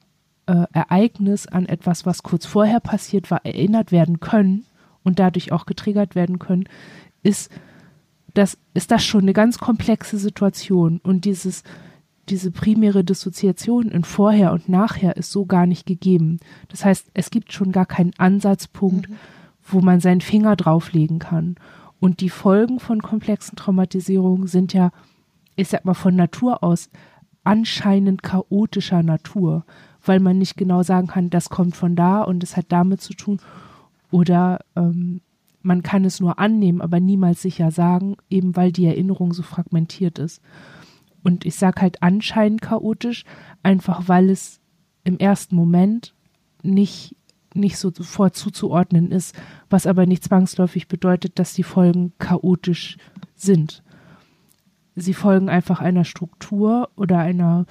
[0.45, 4.65] äh, Ereignis an etwas, was kurz vorher passiert war, erinnert werden können
[5.03, 6.65] und dadurch auch getriggert werden können,
[7.23, 7.51] ist
[8.33, 11.63] das, ist das schon eine ganz komplexe Situation und dieses,
[12.29, 16.39] diese primäre Dissoziation in vorher und nachher ist so gar nicht gegeben.
[16.67, 19.15] Das heißt, es gibt schon gar keinen Ansatzpunkt, mhm.
[19.63, 21.55] wo man seinen Finger drauflegen kann.
[21.99, 24.91] Und die Folgen von komplexen Traumatisierungen sind ja,
[25.55, 26.89] ich sag mal, von Natur aus
[27.43, 29.65] anscheinend chaotischer Natur,
[30.05, 33.13] weil man nicht genau sagen kann, das kommt von da und es hat damit zu
[33.13, 33.39] tun.
[34.12, 35.21] Oder ähm,
[35.62, 40.17] man kann es nur annehmen, aber niemals sicher sagen, eben weil die Erinnerung so fragmentiert
[40.17, 40.41] ist.
[41.23, 43.25] Und ich sage halt anscheinend chaotisch,
[43.63, 44.62] einfach weil es
[45.03, 46.13] im ersten Moment
[46.63, 47.16] nicht
[47.57, 49.35] nicht so sofort zuzuordnen ist,
[49.69, 52.97] was aber nicht zwangsläufig bedeutet, dass die Folgen chaotisch
[53.35, 53.83] sind.
[54.95, 57.65] Sie folgen einfach einer Struktur oder einer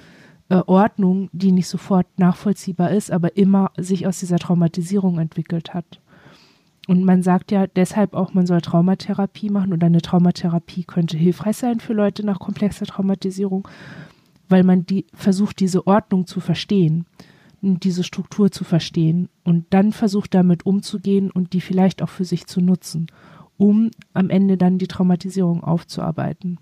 [0.49, 5.99] äh, Ordnung, die nicht sofort nachvollziehbar ist, aber immer sich aus dieser Traumatisierung entwickelt hat.
[6.87, 11.57] Und man sagt ja deshalb auch, man soll Traumatherapie machen oder eine Traumatherapie könnte hilfreich
[11.57, 13.67] sein für Leute nach komplexer Traumatisierung,
[14.47, 17.05] weil man die versucht, diese Ordnung zu verstehen
[17.61, 22.45] diese Struktur zu verstehen und dann versucht damit umzugehen und die vielleicht auch für sich
[22.45, 23.07] zu nutzen,
[23.57, 26.59] um am Ende dann die Traumatisierung aufzuarbeiten.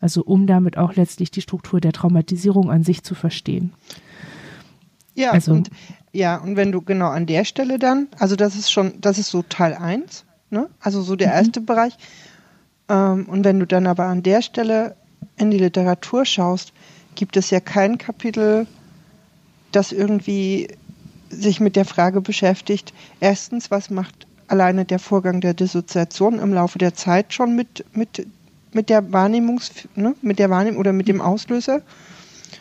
[0.00, 3.72] Also um damit auch letztlich die Struktur der Traumatisierung an sich zu verstehen.
[5.14, 5.70] Ja, also, und,
[6.12, 9.28] ja, und wenn du genau an der Stelle dann, also das ist schon, das ist
[9.28, 10.68] so Teil 1, ne?
[10.80, 11.34] also so der mhm.
[11.34, 11.96] erste Bereich.
[12.88, 14.96] Ähm, und wenn du dann aber an der Stelle
[15.36, 16.72] in die Literatur schaust,
[17.14, 18.66] gibt es ja kein Kapitel,
[19.74, 20.68] das irgendwie
[21.30, 26.78] sich mit der Frage beschäftigt, erstens, was macht alleine der Vorgang der Dissoziation im Laufe
[26.78, 28.26] der Zeit schon mit, mit,
[28.72, 31.82] mit der Wahrnehmungs, ne, mit der Wahrnehmung oder mit dem Auslöser?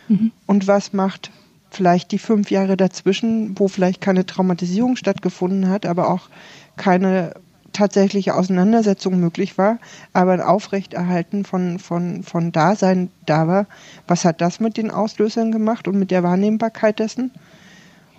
[0.07, 0.31] Mhm.
[0.45, 1.31] Und was macht
[1.69, 6.29] vielleicht die fünf Jahre dazwischen, wo vielleicht keine Traumatisierung stattgefunden hat, aber auch
[6.77, 7.33] keine
[7.73, 9.79] tatsächliche Auseinandersetzung möglich war,
[10.13, 13.65] aber ein Aufrechterhalten von, von, von Dasein da war.
[14.07, 17.31] Was hat das mit den Auslösern gemacht und mit der Wahrnehmbarkeit dessen?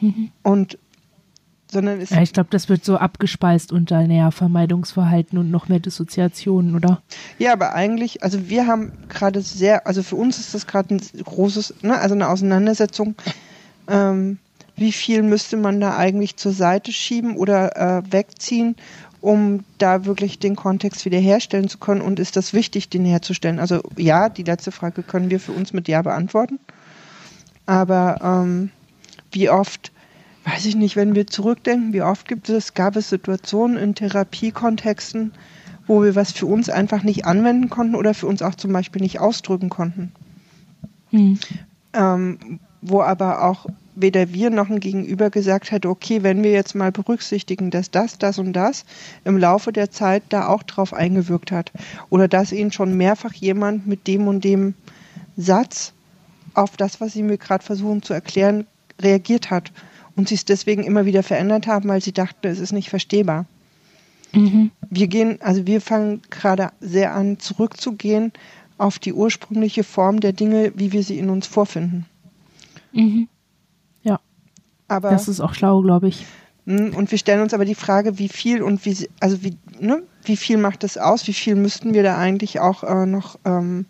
[0.01, 0.31] Mhm.
[0.43, 0.79] Und
[1.75, 5.81] sondern es ja, ich glaube, das wird so abgespeist unter näher Vermeidungsverhalten und noch mehr
[5.81, 7.03] Dissoziationen, oder?
[7.39, 11.03] Ja, aber eigentlich, also wir haben gerade sehr, also für uns ist das gerade ein
[11.25, 13.17] großes, ne, also eine Auseinandersetzung.
[13.89, 14.39] Ähm,
[14.77, 18.77] wie viel müsste man da eigentlich zur Seite schieben oder äh, wegziehen,
[19.25, 22.03] um da wirklich den Kontext wiederherstellen zu können?
[22.03, 23.59] Und ist das wichtig, den herzustellen?
[23.59, 26.61] Also ja, die letzte Frage können wir für uns mit Ja beantworten.
[27.65, 28.71] Aber ähm,
[29.33, 29.93] wie oft,
[30.45, 35.33] weiß ich nicht, wenn wir zurückdenken, wie oft gibt es, gab es Situationen in Therapiekontexten,
[35.87, 39.01] wo wir was für uns einfach nicht anwenden konnten oder für uns auch zum Beispiel
[39.01, 40.13] nicht ausdrücken konnten.
[41.13, 41.39] Hm.
[41.95, 43.65] Ähm, wo aber auch
[43.97, 48.19] weder wir noch ein Gegenüber gesagt hat, okay, wenn wir jetzt mal berücksichtigen, dass das,
[48.19, 48.85] das und das
[49.25, 51.73] im Laufe der Zeit da auch drauf eingewirkt hat
[52.11, 54.75] oder dass ihnen schon mehrfach jemand mit dem und dem
[55.37, 55.93] Satz
[56.55, 58.67] auf das, was sie mir gerade versuchen zu erklären,
[59.01, 59.73] reagiert hat
[60.17, 63.47] und sie es deswegen immer wieder verändert haben, weil sie dachten, es ist nicht verstehbar.
[64.33, 64.71] Mhm.
[64.91, 68.33] Wir gehen, also wir fangen gerade sehr an, zurückzugehen
[68.79, 72.07] auf die ursprüngliche Form der Dinge, wie wir sie in uns vorfinden.
[72.93, 73.29] Mhm.
[74.95, 76.25] Aber das ist auch schlau, glaube ich.
[76.67, 80.03] Hm, und wir stellen uns aber die Frage, wie viel und wie, also wie, ne,
[80.25, 81.27] wie viel macht das aus?
[81.27, 83.87] Wie viel müssten wir da eigentlich auch äh, noch, ähm,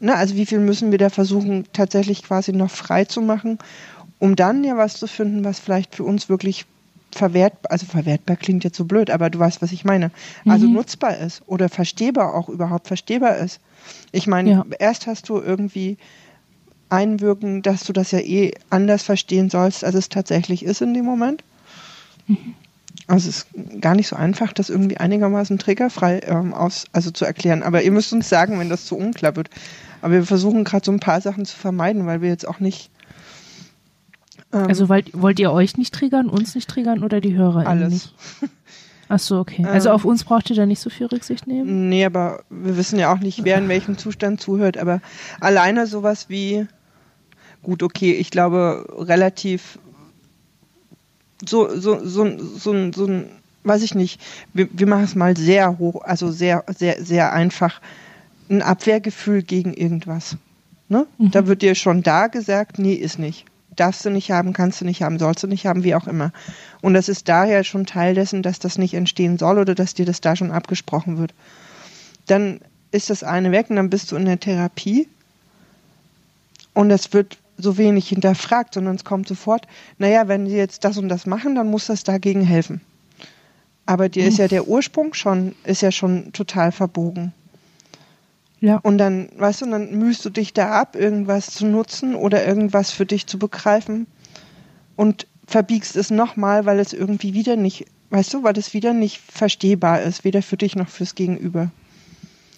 [0.00, 3.58] ne, also wie viel müssen wir da versuchen, tatsächlich quasi noch frei zu machen,
[4.18, 6.66] um dann ja was zu finden, was vielleicht für uns wirklich
[7.10, 10.10] verwertbar, also verwertbar klingt jetzt so blöd, aber du weißt, was ich meine.
[10.46, 10.74] Also mhm.
[10.74, 13.60] nutzbar ist oder verstehbar auch überhaupt verstehbar ist.
[14.12, 14.66] Ich meine, ja.
[14.78, 15.96] erst hast du irgendwie
[16.94, 21.04] einwirken, dass du das ja eh anders verstehen sollst, als es tatsächlich ist in dem
[21.04, 21.42] Moment.
[22.26, 22.54] Mhm.
[23.06, 27.24] Also es ist gar nicht so einfach, das irgendwie einigermaßen triggerfrei ähm, aus, also zu
[27.24, 27.62] erklären.
[27.62, 29.50] Aber ihr müsst uns sagen, wenn das zu unklar wird.
[30.00, 32.90] Aber wir versuchen gerade so ein paar Sachen zu vermeiden, weil wir jetzt auch nicht.
[34.52, 37.92] Ähm, also wollt, wollt ihr euch nicht triggern, uns nicht triggern oder die Hörer alles.
[37.92, 38.14] nicht?
[39.08, 39.64] Ach so, okay.
[39.68, 41.90] Also ähm, auf uns braucht ihr da nicht so viel Rücksicht nehmen?
[41.90, 44.78] Nee, aber wir wissen ja auch nicht, wer in welchem Zustand zuhört.
[44.78, 45.00] Aber
[45.40, 46.66] alleine sowas wie,
[47.64, 49.78] gut, okay, ich glaube, relativ
[51.46, 53.28] so, so, so, so, so ein,
[53.64, 54.20] weiß ich nicht,
[54.52, 57.80] wir, wir machen es mal sehr hoch, also sehr, sehr, sehr einfach,
[58.48, 60.36] ein Abwehrgefühl gegen irgendwas.
[60.88, 61.06] Ne?
[61.18, 61.30] Mhm.
[61.30, 63.46] Da wird dir schon da gesagt, nee, ist nicht.
[63.74, 66.30] Darfst du nicht haben, kannst du nicht haben, sollst du nicht haben, wie auch immer.
[66.80, 70.06] Und das ist daher schon Teil dessen, dass das nicht entstehen soll oder dass dir
[70.06, 71.34] das da schon abgesprochen wird.
[72.26, 72.60] Dann
[72.92, 75.08] ist das eine weg und dann bist du in der Therapie
[76.74, 79.66] und es wird so wenig hinterfragt, sondern es kommt sofort,
[79.98, 82.80] naja, wenn sie jetzt das und das machen, dann muss das dagegen helfen.
[83.86, 87.32] Aber dir ist ja der Ursprung schon, ist ja schon total verbogen.
[88.60, 88.78] Ja.
[88.78, 92.90] Und dann, weißt du, dann mühst du dich da ab, irgendwas zu nutzen oder irgendwas
[92.90, 94.06] für dich zu begreifen
[94.96, 99.20] und verbiegst es nochmal, weil es irgendwie wieder nicht, weißt du, weil es wieder nicht
[99.20, 101.70] verstehbar ist, weder für dich noch fürs Gegenüber.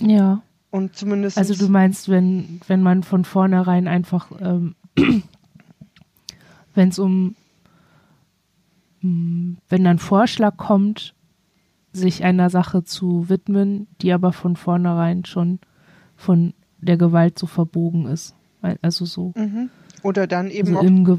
[0.01, 0.43] Ja.
[0.71, 1.39] Und zumindest.
[1.39, 4.77] Also du meinst, wenn, wenn man von vornherein einfach ähm,
[6.75, 7.37] wenn es um,
[9.01, 11.15] wenn dann Vorschlag kommt,
[11.93, 15.61] sich einer Sache zu widmen, die aber von vornherein schon
[16.17, 18.35] von der Gewalt so verbogen ist.
[18.83, 19.33] Also so.
[19.37, 19.71] Mhm.
[20.03, 21.19] Oder dann eben also auch,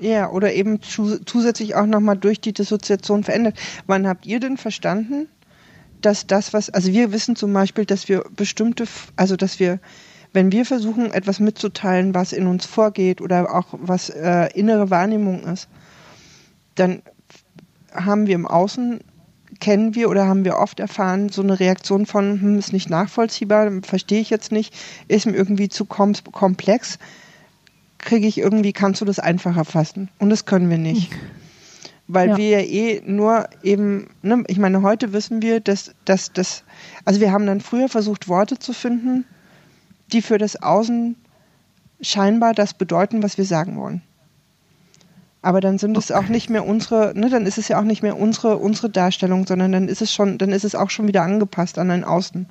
[0.00, 3.58] ja, oder eben zusätzlich auch nochmal durch die Dissoziation verändert.
[3.86, 5.28] Wann habt ihr denn verstanden,
[6.00, 8.84] dass das, was, also wir wissen zum Beispiel, dass wir bestimmte,
[9.16, 9.78] also dass wir
[10.32, 15.42] wenn wir versuchen, etwas mitzuteilen, was in uns vorgeht oder auch was äh, innere Wahrnehmung
[15.44, 15.68] ist,
[16.74, 17.02] dann
[17.92, 19.00] haben wir im Außen,
[19.58, 23.70] kennen wir oder haben wir oft erfahren, so eine Reaktion von, hm, ist nicht nachvollziehbar,
[23.82, 24.74] verstehe ich jetzt nicht,
[25.08, 26.98] ist mir irgendwie zu kom komplex,
[27.98, 30.08] kriege ich irgendwie, kannst du das einfacher fassen?
[30.18, 31.10] Und das können wir nicht.
[32.06, 32.36] Weil ja.
[32.36, 36.64] wir ja eh nur eben, ne, ich meine, heute wissen wir, dass, dass,
[37.04, 39.26] also wir haben dann früher versucht, Worte zu finden,
[40.12, 41.16] die für das Außen
[42.00, 44.02] scheinbar das bedeuten, was wir sagen wollen.
[45.42, 48.02] Aber dann sind es auch nicht mehr unsere, ne, dann ist es ja auch nicht
[48.02, 51.22] mehr unsere, unsere Darstellung, sondern dann ist es schon, dann ist es auch schon wieder
[51.22, 52.46] angepasst an ein Außen.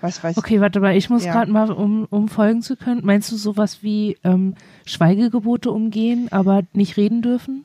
[0.00, 1.32] Was weiß okay, warte mal, ich muss ja.
[1.32, 4.54] gerade mal, um, um folgen zu können, meinst du sowas wie ähm,
[4.86, 7.64] Schweigegebote umgehen, aber nicht reden dürfen?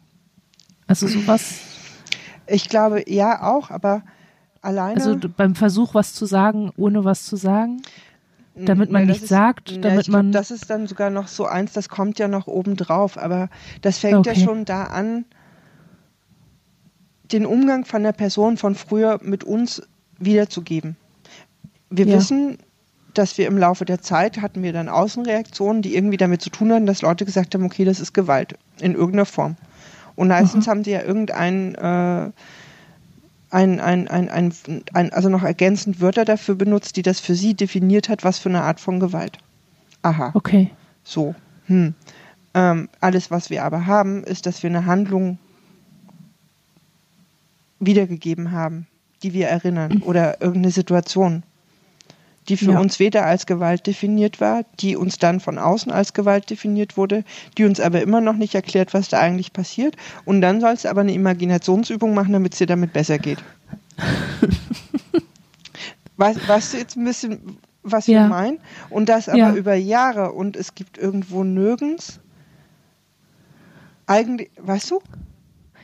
[0.85, 1.59] Also sowas?
[2.47, 4.03] Ich glaube, ja, auch, aber
[4.61, 4.95] alleine.
[4.95, 7.81] Also beim Versuch, was zu sagen, ohne was zu sagen?
[8.55, 10.31] Damit man ja, nichts sagt, ja, damit man.
[10.31, 13.49] Glaub, das ist dann sogar noch so eins, das kommt ja noch oben drauf, aber
[13.81, 14.33] das fängt okay.
[14.33, 15.25] ja schon da an.
[17.31, 19.81] den Umgang von der Person von früher mit uns
[20.19, 20.95] wiederzugeben.
[21.89, 22.17] Wir ja.
[22.17, 22.57] wissen,
[23.13, 26.71] dass wir im Laufe der Zeit hatten wir dann Außenreaktionen, die irgendwie damit zu tun
[26.71, 29.55] hatten, dass Leute gesagt haben, okay, das ist Gewalt in irgendeiner Form.
[30.15, 30.71] Und meistens mhm.
[30.71, 32.31] haben sie ja irgendein äh,
[33.55, 34.53] ein, ein, ein, ein,
[34.93, 38.49] ein, also noch ergänzend Wörter dafür benutzt, die das für sie definiert hat, was für
[38.49, 39.37] eine Art von Gewalt.
[40.01, 40.31] Aha.
[40.33, 40.71] Okay.
[41.05, 41.35] So.
[41.67, 41.93] Hm.
[42.53, 45.39] Ähm, alles, was wir aber haben, ist, dass wir eine Handlung
[47.79, 48.87] wiedergegeben haben,
[49.23, 51.43] die wir erinnern, oder irgendeine Situation
[52.47, 52.79] die für ja.
[52.79, 57.23] uns weder als Gewalt definiert war, die uns dann von außen als Gewalt definiert wurde,
[57.57, 59.95] die uns aber immer noch nicht erklärt, was da eigentlich passiert.
[60.25, 63.39] Und dann sollst du aber eine Imaginationsübung machen, damit es dir damit besser geht.
[66.17, 68.21] weißt, weißt, du jetzt ein bisschen, was ja.
[68.21, 68.59] wir meinen?
[68.89, 69.55] Und das aber ja.
[69.55, 72.19] über Jahre und es gibt irgendwo nirgends
[74.07, 75.01] eigentlich, weißt du?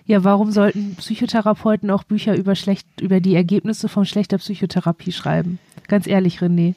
[0.06, 5.60] Ja, warum sollten Psychotherapeuten auch Bücher über schlecht, über die Ergebnisse von schlechter Psychotherapie schreiben?
[5.88, 6.76] Ganz ehrlich, René.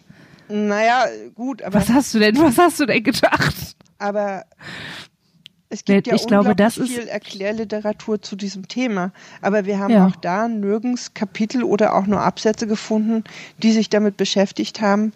[0.48, 1.76] Naja, gut, aber.
[1.76, 3.76] Was hast du denn, was hast du denn gedacht?
[3.98, 4.44] Aber
[5.74, 9.12] es gibt ja ich glaube, das viel Erklärliteratur zu diesem Thema.
[9.40, 10.06] Aber wir haben ja.
[10.06, 13.24] auch da nirgends Kapitel oder auch nur Absätze gefunden,
[13.62, 15.12] die sich damit beschäftigt haben,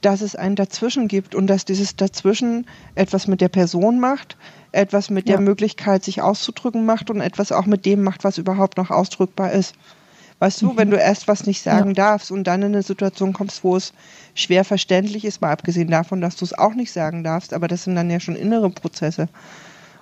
[0.00, 4.36] dass es ein Dazwischen gibt und dass dieses Dazwischen etwas mit der Person macht,
[4.72, 5.36] etwas mit ja.
[5.36, 9.52] der Möglichkeit, sich auszudrücken macht und etwas auch mit dem macht, was überhaupt noch ausdrückbar
[9.52, 9.74] ist.
[10.38, 10.76] Weißt du, mhm.
[10.78, 11.94] wenn du erst was nicht sagen ja.
[11.94, 13.92] darfst und dann in eine Situation kommst, wo es
[14.34, 17.84] schwer verständlich ist, mal abgesehen davon, dass du es auch nicht sagen darfst, aber das
[17.84, 19.28] sind dann ja schon innere Prozesse.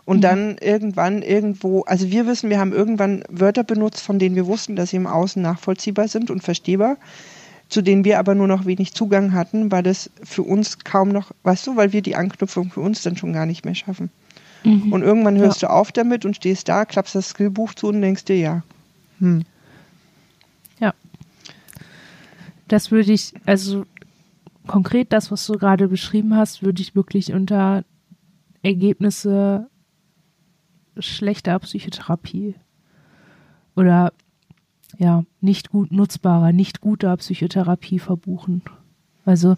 [0.04, 0.22] Und mhm.
[0.22, 4.76] dann irgendwann irgendwo, also wir wissen, wir haben irgendwann Wörter benutzt, von denen wir wussten,
[4.76, 6.98] dass sie im Außen nachvollziehbar sind und verstehbar,
[7.68, 11.32] zu denen wir aber nur noch wenig Zugang hatten, weil das für uns kaum noch,
[11.42, 14.10] weißt du, weil wir die Anknüpfung für uns dann schon gar nicht mehr schaffen.
[14.64, 14.92] Mhm.
[14.92, 15.68] Und irgendwann hörst ja.
[15.68, 18.62] du auf damit und stehst da, klappst das Skillbuch zu und denkst dir, ja.
[19.18, 19.44] Hm.
[20.80, 20.94] Ja.
[22.68, 23.84] Das würde ich, also
[24.66, 27.84] konkret das, was du gerade beschrieben hast, würde ich wirklich unter
[28.62, 29.68] Ergebnisse
[30.98, 32.54] schlechter Psychotherapie
[33.76, 34.12] oder
[34.98, 38.62] ja, nicht gut nutzbarer, nicht guter Psychotherapie verbuchen.
[39.24, 39.56] Also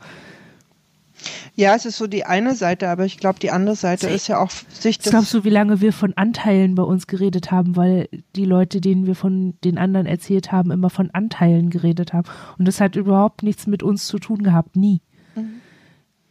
[1.54, 4.38] ja, es ist so die eine Seite, aber ich glaube, die andere Seite ist ja
[4.38, 5.10] auch sich das.
[5.10, 9.06] Glaubst du, wie lange wir von Anteilen bei uns geredet haben, weil die Leute, denen
[9.06, 12.28] wir von den anderen erzählt haben, immer von Anteilen geredet haben.
[12.58, 15.00] Und das hat überhaupt nichts mit uns zu tun gehabt, nie.
[15.34, 15.60] Mhm.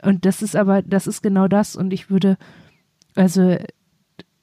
[0.01, 1.75] Und das ist aber, das ist genau das.
[1.75, 2.37] Und ich würde,
[3.15, 3.57] also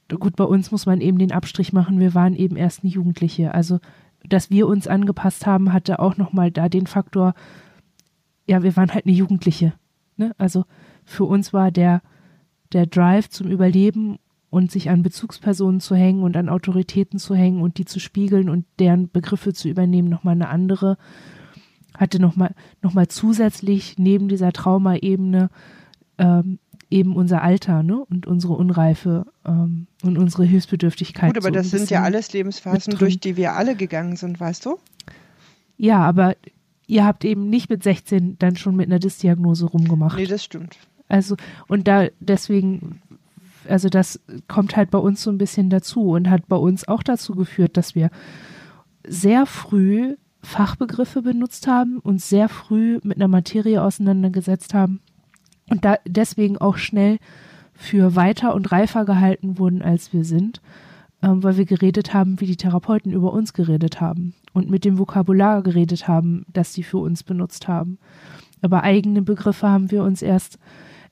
[0.08, 3.54] gut, bei uns muss man eben den Abstrich machen, wir waren eben erst eine Jugendliche.
[3.54, 3.80] Also,
[4.28, 7.34] dass wir uns angepasst haben, hatte auch nochmal da den Faktor,
[8.46, 9.72] ja, wir waren halt eine Jugendliche.
[10.16, 10.34] Ne?
[10.38, 10.64] Also
[11.04, 12.02] für uns war der,
[12.72, 14.18] der Drive zum Überleben
[14.50, 18.48] und sich an Bezugspersonen zu hängen und an Autoritäten zu hängen und die zu spiegeln
[18.48, 20.96] und deren Begriffe zu übernehmen, nochmal eine andere,
[21.96, 25.50] hatte nochmal noch mal zusätzlich neben dieser Traumaebene
[26.18, 26.58] ähm,
[26.90, 28.04] eben unser Alter ne?
[28.08, 31.34] und unsere Unreife ähm, und unsere Hilfsbedürftigkeit.
[31.34, 34.66] Gut, aber so das sind ja alles Lebensphasen, durch die wir alle gegangen sind, weißt
[34.66, 34.78] du?
[35.76, 36.36] Ja, aber
[36.86, 40.16] ihr habt eben nicht mit 16 dann schon mit einer Dysdiagnose rumgemacht.
[40.16, 40.78] Nee, das stimmt.
[41.08, 43.00] Also, und da deswegen,
[43.68, 47.02] also das kommt halt bei uns so ein bisschen dazu und hat bei uns auch
[47.02, 48.10] dazu geführt, dass wir
[49.06, 55.00] sehr früh Fachbegriffe benutzt haben und sehr früh mit einer Materie auseinandergesetzt haben
[55.70, 57.18] und da deswegen auch schnell
[57.74, 60.60] für weiter und reifer gehalten wurden, als wir sind,
[61.22, 64.98] ähm, weil wir geredet haben, wie die Therapeuten über uns geredet haben und mit dem
[64.98, 67.98] Vokabular geredet haben, das sie für uns benutzt haben.
[68.62, 70.58] Aber eigene Begriffe haben wir uns erst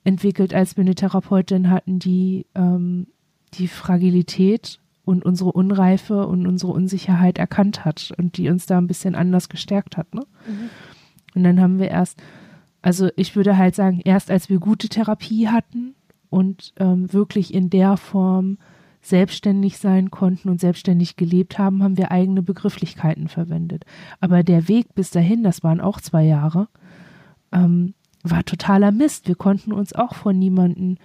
[0.05, 3.07] entwickelt, als wir eine Therapeutin hatten, die ähm,
[3.55, 8.87] die Fragilität und unsere Unreife und unsere Unsicherheit erkannt hat und die uns da ein
[8.87, 10.15] bisschen anders gestärkt hat.
[10.15, 10.23] Ne?
[10.47, 10.71] Mhm.
[11.35, 12.23] Und dann haben wir erst,
[12.85, 15.95] also ich würde halt sagen, erst als wir gute Therapie hatten
[16.29, 18.59] und ähm, wirklich in der Form
[19.01, 23.87] selbstständig sein konnten und selbstständig gelebt haben, haben wir eigene Begrifflichkeiten verwendet.
[24.21, 26.69] Aber der Weg bis dahin, das waren auch zwei Jahre,
[27.53, 29.29] ähm, war totaler Mist.
[29.29, 30.99] Wir konnten uns auch von niemandem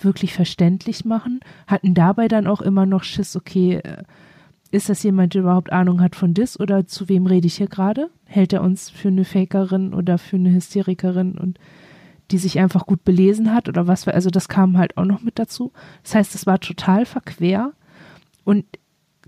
[0.00, 4.02] wirklich verständlich machen, hatten dabei dann auch immer noch Schiss, okay, äh,
[4.70, 7.66] ist das jemand, der überhaupt Ahnung hat von dis oder zu wem rede ich hier
[7.66, 8.10] gerade?
[8.24, 11.58] Hält er uns für eine Fakerin oder für eine Hysterikerin und
[12.30, 15.38] die sich einfach gut belesen hat oder was, also das kam halt auch noch mit
[15.38, 15.72] dazu.
[16.04, 17.72] Das heißt, es war total verquer
[18.44, 18.64] und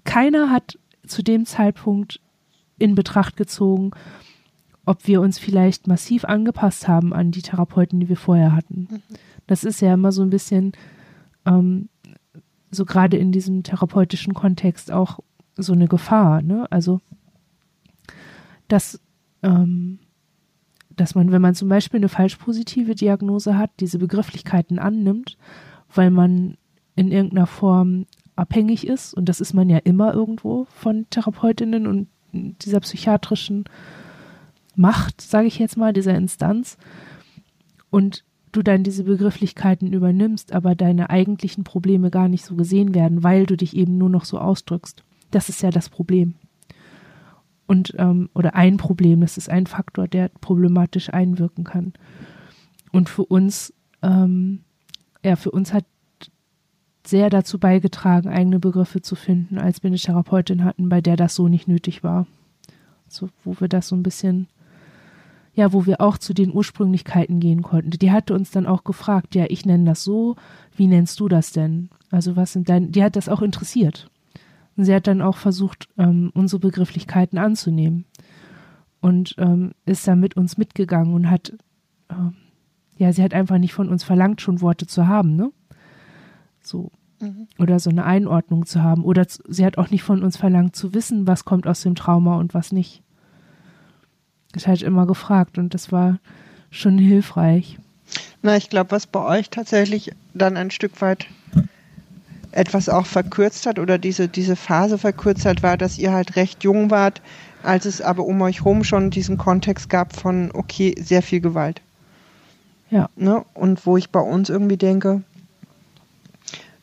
[0.05, 2.21] keiner hat zu dem Zeitpunkt
[2.79, 3.91] in Betracht gezogen,
[4.85, 8.89] ob wir uns vielleicht massiv angepasst haben an die Therapeuten, die wir vorher hatten.
[8.91, 9.03] Mhm.
[9.47, 10.73] Das ist ja immer so ein bisschen,
[11.47, 11.89] ähm,
[12.71, 15.21] so gerade in diesem therapeutischen Kontext auch
[15.57, 16.67] so eine Gefahr, ne?
[16.71, 17.01] Also,
[18.69, 19.01] dass,
[19.43, 19.99] ähm,
[20.91, 25.37] dass man, wenn man zum Beispiel eine falsch positive Diagnose hat, diese Begrifflichkeiten annimmt,
[25.95, 26.57] weil man
[26.95, 32.09] in irgendeiner Form abhängig ist, und das ist man ja immer irgendwo von Therapeutinnen und
[32.33, 33.65] dieser psychiatrischen
[34.75, 36.79] Macht, sage ich jetzt mal, dieser Instanz,
[37.91, 43.23] und du dann diese Begrifflichkeiten übernimmst, aber deine eigentlichen Probleme gar nicht so gesehen werden,
[43.23, 45.03] weil du dich eben nur noch so ausdrückst.
[45.33, 46.35] Das ist ja das Problem.
[47.67, 51.95] Und, ähm, oder ein Problem, das ist ein Faktor, der problematisch einwirken kann.
[52.93, 53.73] Und für uns,
[54.03, 54.61] ähm,
[55.25, 55.85] ja, für uns hat
[57.05, 61.35] sehr dazu beigetragen, eigene Begriffe zu finden, als wir eine Therapeutin hatten, bei der das
[61.35, 62.27] so nicht nötig war.
[63.09, 64.49] So, wo wir das so ein bisschen,
[65.55, 67.91] ja, wo wir auch zu den Ursprünglichkeiten gehen konnten.
[67.91, 70.37] Die hatte uns dann auch gefragt, ja, ich nenne das so,
[70.77, 71.89] wie nennst du das denn?
[72.11, 74.11] Also was sind dein, die hat das auch interessiert.
[74.77, 78.05] Und sie hat dann auch versucht, ähm, unsere Begrifflichkeiten anzunehmen.
[79.01, 81.53] Und ähm, ist dann mit uns mitgegangen und hat,
[82.09, 82.35] ähm,
[82.97, 85.51] ja, sie hat einfach nicht von uns verlangt, schon Worte zu haben, ne?
[86.61, 86.93] So.
[87.21, 87.49] Mhm.
[87.59, 89.05] Oder so eine Einordnung zu haben.
[89.05, 92.37] Oder sie hat auch nicht von uns verlangt zu wissen, was kommt aus dem Trauma
[92.37, 93.03] und was nicht.
[94.53, 96.19] Das hat immer gefragt und das war
[96.71, 97.79] schon hilfreich.
[98.43, 101.27] Na, ich glaube, was bei euch tatsächlich dann ein Stück weit
[102.53, 106.63] etwas auch verkürzt hat oder diese, diese Phase verkürzt hat, war, dass ihr halt recht
[106.65, 107.21] jung wart,
[107.63, 111.81] als es aber um euch herum schon diesen Kontext gab von, okay, sehr viel Gewalt.
[112.91, 113.09] Ja.
[113.17, 113.45] Ne?
[113.55, 115.23] Und wo ich bei uns irgendwie denke,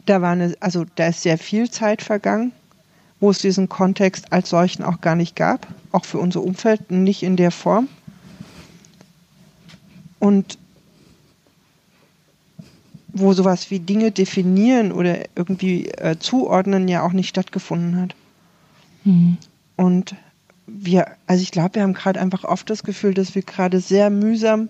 [0.06, 2.52] da war eine, also da ist sehr viel Zeit vergangen,
[3.20, 7.22] wo es diesen Kontext als solchen auch gar nicht gab, auch für unser Umfeld nicht
[7.22, 7.88] in der Form.
[10.20, 10.58] Und
[13.14, 18.16] wo sowas wie Dinge definieren oder irgendwie äh, zuordnen ja auch nicht stattgefunden hat.
[19.04, 19.38] Mhm.
[19.76, 20.16] Und
[20.68, 24.10] wir, also ich glaube, wir haben gerade einfach oft das Gefühl, dass wir gerade sehr
[24.10, 24.70] mühsam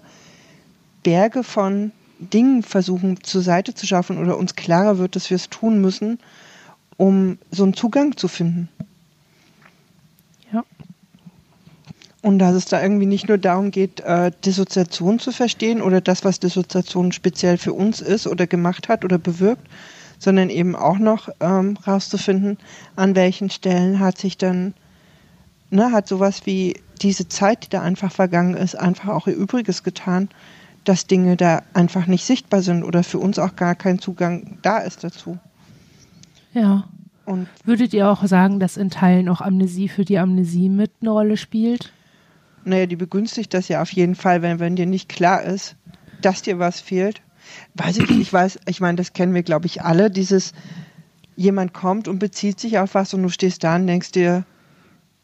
[1.03, 5.49] Berge von Dingen versuchen zur Seite zu schaffen oder uns klarer wird, dass wir es
[5.49, 6.19] tun müssen,
[6.97, 8.69] um so einen Zugang zu finden.
[10.51, 10.63] Ja.
[12.21, 16.25] Und dass es da irgendwie nicht nur darum geht, äh, Dissoziation zu verstehen oder das,
[16.25, 19.65] was Dissoziation speziell für uns ist oder gemacht hat oder bewirkt,
[20.17, 22.57] sondern eben auch noch ähm, rauszufinden,
[22.97, 24.73] an welchen Stellen hat sich dann,
[25.69, 29.83] ne, hat sowas wie diese Zeit, die da einfach vergangen ist, einfach auch ihr Übriges
[29.83, 30.27] getan
[30.89, 34.79] dass Dinge da einfach nicht sichtbar sind oder für uns auch gar kein Zugang da
[34.79, 35.37] ist dazu.
[36.53, 36.85] Ja.
[37.25, 41.11] Und würdet ihr auch sagen, dass in Teilen auch Amnesie für die Amnesie mit eine
[41.11, 41.93] Rolle spielt?
[42.65, 45.75] Naja, die begünstigt das ja auf jeden Fall, wenn, wenn dir nicht klar ist,
[46.21, 47.21] dass dir was fehlt.
[47.73, 50.53] Weiß ich nicht, ich weiß, ich meine, das kennen wir, glaube ich, alle, dieses
[51.35, 54.43] jemand kommt und bezieht sich auf was und du stehst da und denkst dir,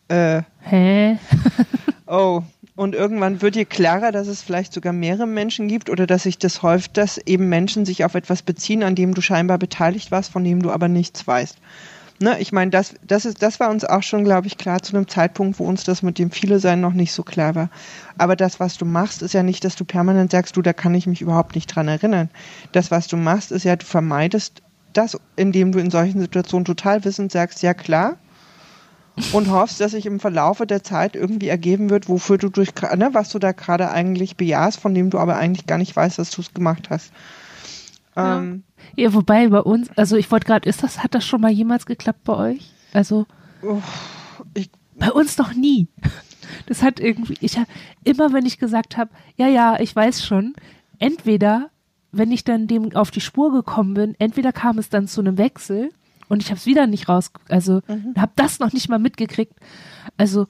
[0.07, 1.17] äh, Hä?
[2.07, 2.41] oh,
[2.75, 6.37] und irgendwann wird dir klarer, dass es vielleicht sogar mehrere Menschen gibt oder dass sich
[6.37, 10.31] das häuft, dass eben Menschen sich auf etwas beziehen, an dem du scheinbar beteiligt warst,
[10.31, 11.57] von dem du aber nichts weißt.
[12.17, 14.95] Ne, ich meine, das, das, ist, das war uns auch schon, glaube ich, klar zu
[14.95, 17.69] einem Zeitpunkt, wo uns das mit dem Viele-Sein noch nicht so klar war.
[18.17, 20.95] Aber das, was du machst, ist ja nicht, dass du permanent sagst, du, da kann
[20.95, 22.29] ich mich überhaupt nicht dran erinnern.
[22.71, 24.61] Das, was du machst, ist ja, du vermeidest
[24.93, 28.15] das, indem du in solchen Situationen total wissend sagst, ja klar,
[29.31, 33.09] und hoffst, dass sich im Verlaufe der Zeit irgendwie ergeben wird, wofür du durch, ne,
[33.13, 36.31] was du da gerade eigentlich bejahst, von dem du aber eigentlich gar nicht weißt, dass
[36.31, 37.11] du es gemacht hast.
[38.15, 38.39] Ja.
[38.39, 38.63] Ähm,
[38.95, 41.85] ja, wobei bei uns, also ich wollte gerade, ist das, hat das schon mal jemals
[41.85, 42.71] geklappt bei euch?
[42.93, 43.25] Also
[44.53, 45.87] ich, bei uns noch nie.
[46.67, 47.67] Das hat irgendwie, ich habe
[48.03, 50.53] immer, wenn ich gesagt habe, ja, ja, ich weiß schon,
[50.99, 51.69] entweder,
[52.11, 55.37] wenn ich dann dem auf die Spur gekommen bin, entweder kam es dann zu einem
[55.37, 55.89] Wechsel
[56.29, 58.13] und ich habe es wieder nicht raus, also mhm.
[58.17, 59.53] habe das noch nicht mal mitgekriegt.
[60.17, 60.47] Also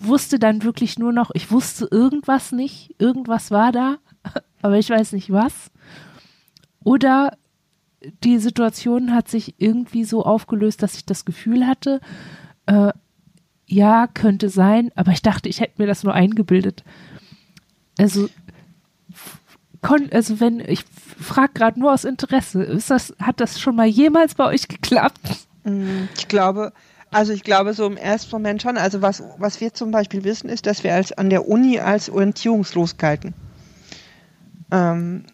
[0.00, 3.98] wusste dann wirklich nur noch, ich wusste irgendwas nicht, irgendwas war da,
[4.62, 5.70] aber ich weiß nicht was.
[6.84, 7.36] Oder
[8.22, 12.00] die Situation hat sich irgendwie so aufgelöst, dass ich das Gefühl hatte,
[12.66, 12.92] äh,
[13.66, 16.84] ja, könnte sein, aber ich dachte, ich hätte mir das nur eingebildet.
[17.98, 18.28] Also
[20.12, 20.84] also wenn, ich
[21.20, 25.46] frage gerade nur aus Interesse, ist das, hat das schon mal jemals bei euch geklappt?
[25.64, 26.72] Mm, ich glaube,
[27.10, 28.78] also ich glaube so im ersten Moment schon.
[28.78, 32.08] Also was, was wir zum Beispiel wissen, ist, dass wir als an der Uni als
[32.08, 33.34] orientierungslos galten.
[34.70, 35.24] Ähm,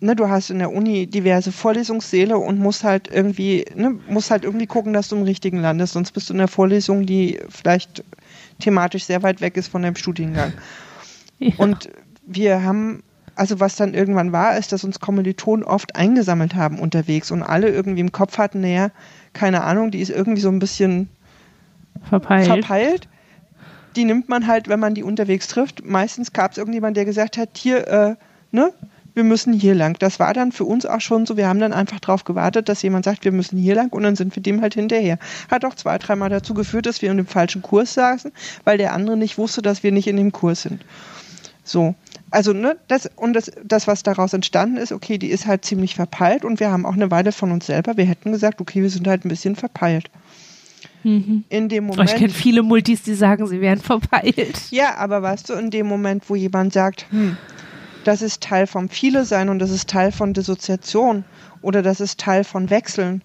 [0.00, 4.44] ne, du hast in der Uni diverse Vorlesungssäle und musst halt irgendwie, ne, musst halt
[4.44, 8.04] irgendwie gucken, dass du im richtigen landest, sonst bist du in der Vorlesung, die vielleicht
[8.60, 10.52] thematisch sehr weit weg ist von deinem Studiengang.
[11.40, 11.52] Ja.
[11.58, 11.90] Und
[12.24, 13.02] wir haben
[13.36, 17.68] also was dann irgendwann war, ist, dass uns Kommilitonen oft eingesammelt haben unterwegs und alle
[17.68, 18.90] irgendwie im Kopf hatten, naja,
[19.32, 21.08] keine Ahnung, die ist irgendwie so ein bisschen
[22.08, 22.46] verpeilt.
[22.46, 23.08] verpeilt.
[23.96, 25.84] Die nimmt man halt, wenn man die unterwegs trifft.
[25.84, 28.14] Meistens gab es irgendjemand, der gesagt hat, hier, äh,
[28.50, 28.72] ne,
[29.14, 29.96] wir müssen hier lang.
[29.98, 32.82] Das war dann für uns auch schon so, wir haben dann einfach darauf gewartet, dass
[32.82, 35.18] jemand sagt, wir müssen hier lang und dann sind wir dem halt hinterher.
[35.50, 38.32] Hat auch zwei, dreimal dazu geführt, dass wir in dem falschen Kurs saßen,
[38.64, 40.84] weil der andere nicht wusste, dass wir nicht in dem Kurs sind.
[41.62, 41.94] So.
[42.30, 45.94] Also, ne, das, und das, das, was daraus entstanden ist, okay, die ist halt ziemlich
[45.94, 48.90] verpeilt und wir haben auch eine Weile von uns selber, wir hätten gesagt, okay, wir
[48.90, 50.10] sind halt ein bisschen verpeilt.
[51.04, 51.44] Mhm.
[51.48, 52.10] In dem Oh, Moment.
[52.10, 54.58] ich kenne viele Multis, die sagen, sie wären verpeilt.
[54.70, 57.36] Ja, aber weißt du, in dem Moment, wo jemand sagt, hm,
[58.04, 61.24] das ist Teil vom Viele sein und das ist Teil von Dissoziation
[61.62, 63.22] oder das ist Teil von Wechseln,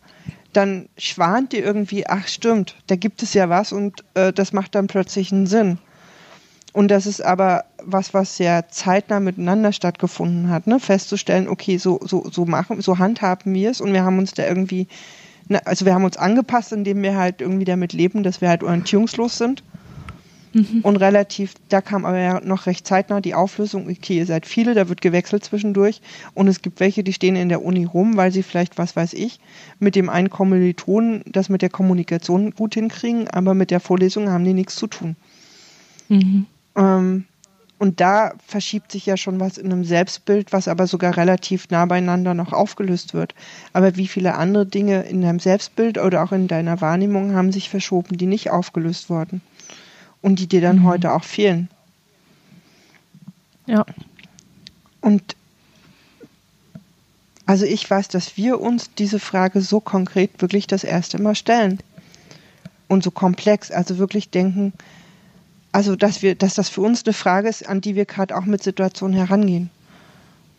[0.53, 4.75] dann schwant dir irgendwie, ach stimmt, da gibt es ja was und äh, das macht
[4.75, 5.77] dann plötzlich einen Sinn.
[6.71, 10.79] Und das ist aber was, was sehr zeitnah miteinander stattgefunden hat, ne?
[10.79, 14.47] festzustellen, okay, so, so, so machen, so handhaben wir es und wir haben uns da
[14.47, 14.87] irgendwie,
[15.47, 18.63] ne, also wir haben uns angepasst, indem wir halt irgendwie damit leben, dass wir halt
[18.63, 19.63] orientierungslos sind.
[20.81, 24.73] Und relativ, da kam aber ja noch recht zeitnah die Auflösung, okay, ihr seid viele,
[24.73, 26.01] da wird gewechselt zwischendurch.
[26.33, 29.13] Und es gibt welche, die stehen in der Uni rum, weil sie vielleicht, was weiß
[29.13, 29.39] ich,
[29.79, 34.43] mit dem einen Kommilitonen das mit der Kommunikation gut hinkriegen, aber mit der Vorlesung haben
[34.43, 35.15] die nichts zu tun.
[36.07, 36.45] Mhm.
[36.75, 37.25] Ähm,
[37.77, 41.85] und da verschiebt sich ja schon was in einem Selbstbild, was aber sogar relativ nah
[41.85, 43.33] beieinander noch aufgelöst wird.
[43.71, 47.69] Aber wie viele andere Dinge in deinem Selbstbild oder auch in deiner Wahrnehmung haben sich
[47.69, 49.41] verschoben, die nicht aufgelöst wurden
[50.21, 50.83] und die dir dann Mhm.
[50.83, 51.69] heute auch fehlen.
[53.65, 53.85] Ja.
[55.01, 55.35] Und
[57.45, 61.79] also ich weiß, dass wir uns diese Frage so konkret wirklich das erste Mal stellen.
[62.87, 64.73] Und so komplex, also wirklich denken,
[65.71, 68.45] also dass wir, dass das für uns eine Frage ist, an die wir gerade auch
[68.45, 69.69] mit Situationen herangehen.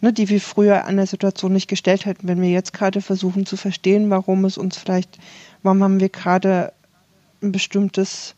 [0.03, 2.27] Ne, die wir früher an der Situation nicht gestellt hätten.
[2.27, 5.19] Wenn wir jetzt gerade versuchen zu verstehen, warum es uns vielleicht,
[5.63, 6.73] warum haben wir gerade
[7.43, 8.35] ein bestimmtes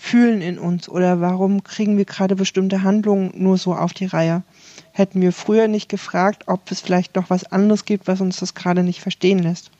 [0.00, 4.44] Fühlen in uns oder warum kriegen wir gerade bestimmte Handlungen nur so auf die Reihe?
[4.92, 8.54] Hätten wir früher nicht gefragt, ob es vielleicht noch was anderes gibt, was uns das
[8.54, 9.72] gerade nicht verstehen lässt.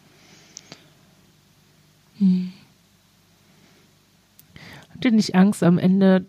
[4.93, 6.27] Habt ihr nicht Angst am Ende,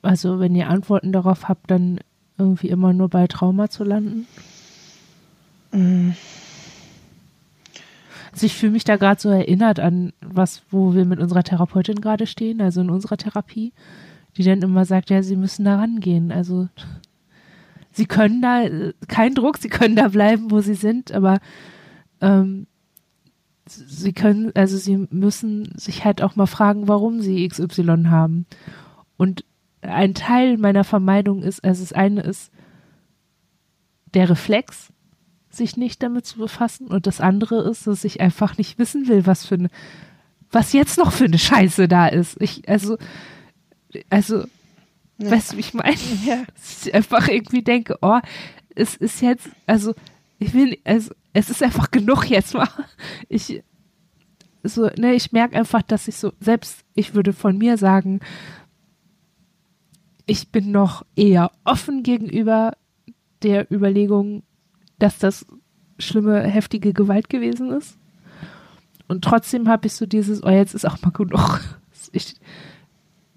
[0.00, 1.98] also wenn ihr Antworten darauf habt, dann
[2.38, 4.28] irgendwie immer nur bei Trauma zu landen?
[8.34, 12.00] Also ich fühle mich da gerade so erinnert an was, wo wir mit unserer Therapeutin
[12.00, 13.72] gerade stehen, also in unserer Therapie,
[14.36, 16.32] die dann immer sagt, ja, sie müssen da rangehen.
[16.32, 16.68] Also
[17.92, 18.64] sie können da,
[19.06, 21.38] kein Druck, sie können da bleiben, wo sie sind, aber
[22.20, 22.66] ähm,
[23.66, 28.46] sie können, also sie müssen sich halt auch mal fragen, warum sie XY haben.
[29.16, 29.44] Und
[29.80, 32.50] ein Teil meiner Vermeidung ist, also das eine ist
[34.12, 34.92] der Reflex,
[35.54, 39.26] sich nicht damit zu befassen, und das andere ist, dass ich einfach nicht wissen will,
[39.26, 39.70] was für eine,
[40.50, 42.40] was jetzt noch für eine Scheiße da ist.
[42.40, 42.96] Ich, also,
[44.10, 44.44] also,
[45.18, 45.30] Ja.
[45.30, 45.96] weißt du, wie ich meine?
[46.26, 46.44] Ja.
[46.54, 48.18] Dass ich einfach irgendwie denke, oh,
[48.74, 49.94] es ist jetzt, also,
[50.38, 52.68] ich will, also, es ist einfach genug jetzt mal.
[53.28, 53.62] Ich,
[54.62, 58.20] so, ne, ich merke einfach, dass ich so, selbst, ich würde von mir sagen,
[60.26, 62.76] ich bin noch eher offen gegenüber
[63.42, 64.42] der Überlegung,
[64.98, 65.46] dass das
[65.98, 67.96] schlimme, heftige Gewalt gewesen ist.
[69.08, 71.60] Und trotzdem habe ich so dieses, oh, jetzt ist auch mal genug.
[72.12, 72.36] Ich,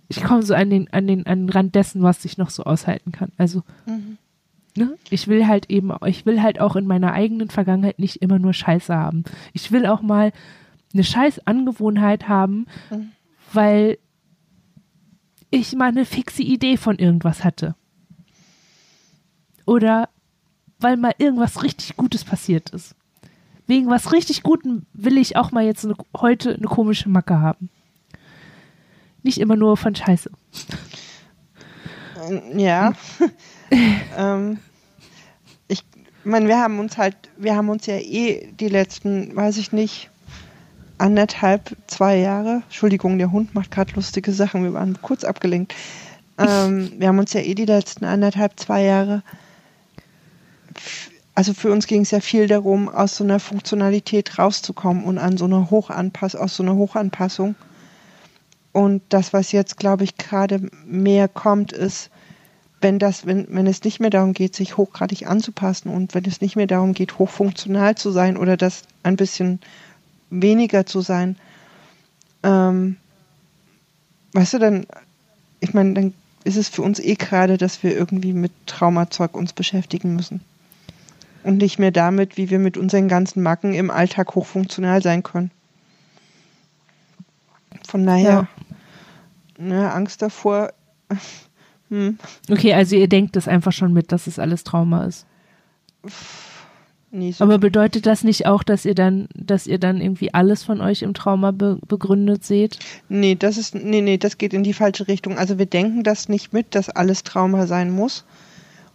[0.07, 2.63] ich komme so an den, an den, an den Rand dessen, was ich noch so
[2.63, 3.31] aushalten kann.
[3.37, 4.17] Also, Mhm.
[4.77, 8.37] ne, ich will halt eben, ich will halt auch in meiner eigenen Vergangenheit nicht immer
[8.37, 9.23] nur Scheiße haben.
[9.53, 10.31] Ich will auch mal
[10.93, 13.11] eine scheiß Angewohnheit haben, Mhm.
[13.51, 13.97] weil
[15.49, 17.73] ich mal eine fixe Idee von irgendwas hatte.
[19.65, 20.09] Oder
[20.79, 22.95] weil mal irgendwas richtig Gutes passiert ist.
[23.67, 27.69] Wegen was richtig Gutem will ich auch mal jetzt eine, heute eine komische Macke haben.
[29.23, 30.31] Nicht immer nur von Scheiße.
[32.29, 32.93] Ähm, Ja.
[34.17, 34.59] ähm,
[35.67, 35.83] ich
[36.23, 40.09] meine, wir haben uns halt, wir haben uns ja eh die letzten, weiß ich nicht,
[40.97, 45.75] anderthalb, zwei Jahre, Entschuldigung, der Hund macht gerade lustige Sachen, wir waren kurz abgelenkt.
[46.37, 49.23] Ähm, wir haben uns ja eh die letzten anderthalb, zwei Jahre,
[51.37, 55.37] also für uns ging es ja viel darum, aus so einer Funktionalität rauszukommen und an
[55.37, 57.55] so einer Hochanpass, aus so einer Hochanpassung.
[58.71, 62.09] Und das, was jetzt, glaube ich, gerade mehr kommt, ist,
[62.81, 66.41] wenn das, wenn, wenn es nicht mehr darum geht, sich hochgradig anzupassen und wenn es
[66.41, 69.59] nicht mehr darum geht, hochfunktional zu sein oder das ein bisschen
[70.29, 71.37] weniger zu sein,
[72.43, 72.97] ähm,
[74.33, 74.85] weißt du, dann,
[75.59, 76.13] ich meine, dann
[76.43, 80.41] ist es für uns eh gerade, dass wir irgendwie mit Traumazeug uns beschäftigen müssen.
[81.47, 85.51] Und nicht mehr damit, wie wir mit unseren ganzen Macken im Alltag hochfunktional sein können.
[87.87, 88.47] Von daher,
[89.57, 89.63] ja.
[89.63, 90.73] ne, Angst davor.
[91.89, 92.17] hm.
[92.51, 95.25] Okay, also ihr denkt das einfach schon mit, dass es alles Trauma ist.
[97.11, 100.81] So Aber bedeutet das nicht auch, dass ihr dann, dass ihr dann irgendwie alles von
[100.81, 102.79] euch im Trauma be begründet seht?
[103.07, 105.37] Nee, das ist, nee, nee, das geht in die falsche Richtung.
[105.37, 108.25] Also wir denken das nicht mit, dass alles Trauma sein muss.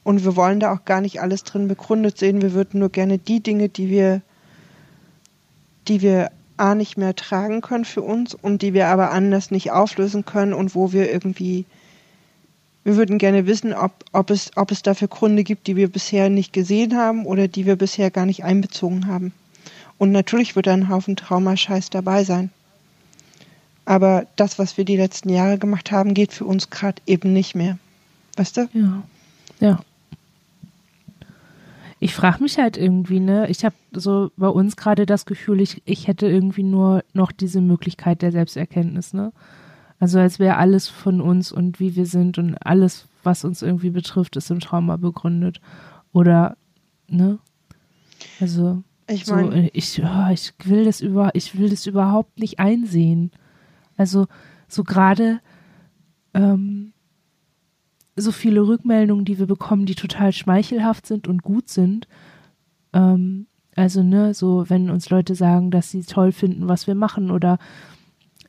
[0.05, 2.43] Und wir wollen da auch gar nicht alles drin begründet sehen.
[2.43, 4.21] Wir würden nur gerne die Dinge, die wir,
[5.87, 9.71] die wir A nicht mehr tragen können für uns und die wir aber anders nicht
[9.71, 11.65] auflösen können und wo wir irgendwie,
[12.85, 16.31] wir würden gerne wissen, ob, ob, es, ob es dafür Gründe gibt, die wir bisher
[16.31, 19.33] nicht gesehen haben oder die wir bisher gar nicht einbezogen haben.
[19.99, 22.51] Und natürlich wird da ein Haufen Traumascheiß dabei sein.
[23.85, 27.55] Aber das, was wir die letzten Jahre gemacht haben, geht für uns gerade eben nicht
[27.55, 27.79] mehr.
[28.37, 28.69] Weißt du?
[28.73, 29.03] Ja.
[29.61, 29.81] Ja
[32.03, 35.83] ich frage mich halt irgendwie, ne, ich habe so bei uns gerade das Gefühl, ich,
[35.85, 39.33] ich hätte irgendwie nur noch diese Möglichkeit der Selbsterkenntnis, ne?
[40.01, 43.91] Also als wäre alles von uns und wie wir sind und alles, was uns irgendwie
[43.91, 45.61] betrifft, ist im Trauma begründet.
[46.13, 46.57] Oder,
[47.07, 47.39] ne?
[48.41, 52.59] Also, ich mein, so, ich, oh, ich will das über, ich will das überhaupt nicht
[52.59, 53.31] einsehen.
[53.97, 54.27] Also,
[54.67, 55.39] so gerade,
[56.35, 56.92] ähm,
[58.17, 62.09] so viele Rückmeldungen, die wir bekommen, die total schmeichelhaft sind und gut sind.
[62.93, 67.31] Ähm, also, ne, so, wenn uns Leute sagen, dass sie toll finden, was wir machen
[67.31, 67.59] oder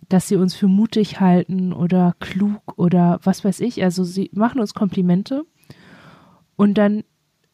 [0.09, 3.83] dass sie uns für mutig halten oder klug oder was weiß ich.
[3.83, 5.45] Also, sie machen uns Komplimente
[6.57, 7.03] und dann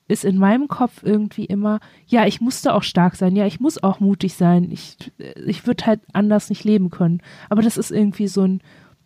[0.07, 3.81] ist in meinem Kopf irgendwie immer, ja, ich musste auch stark sein, ja, ich muss
[3.81, 4.97] auch mutig sein, ich,
[5.45, 7.21] ich würde halt anders nicht leben können.
[7.47, 8.61] Aber das ist irgendwie so ein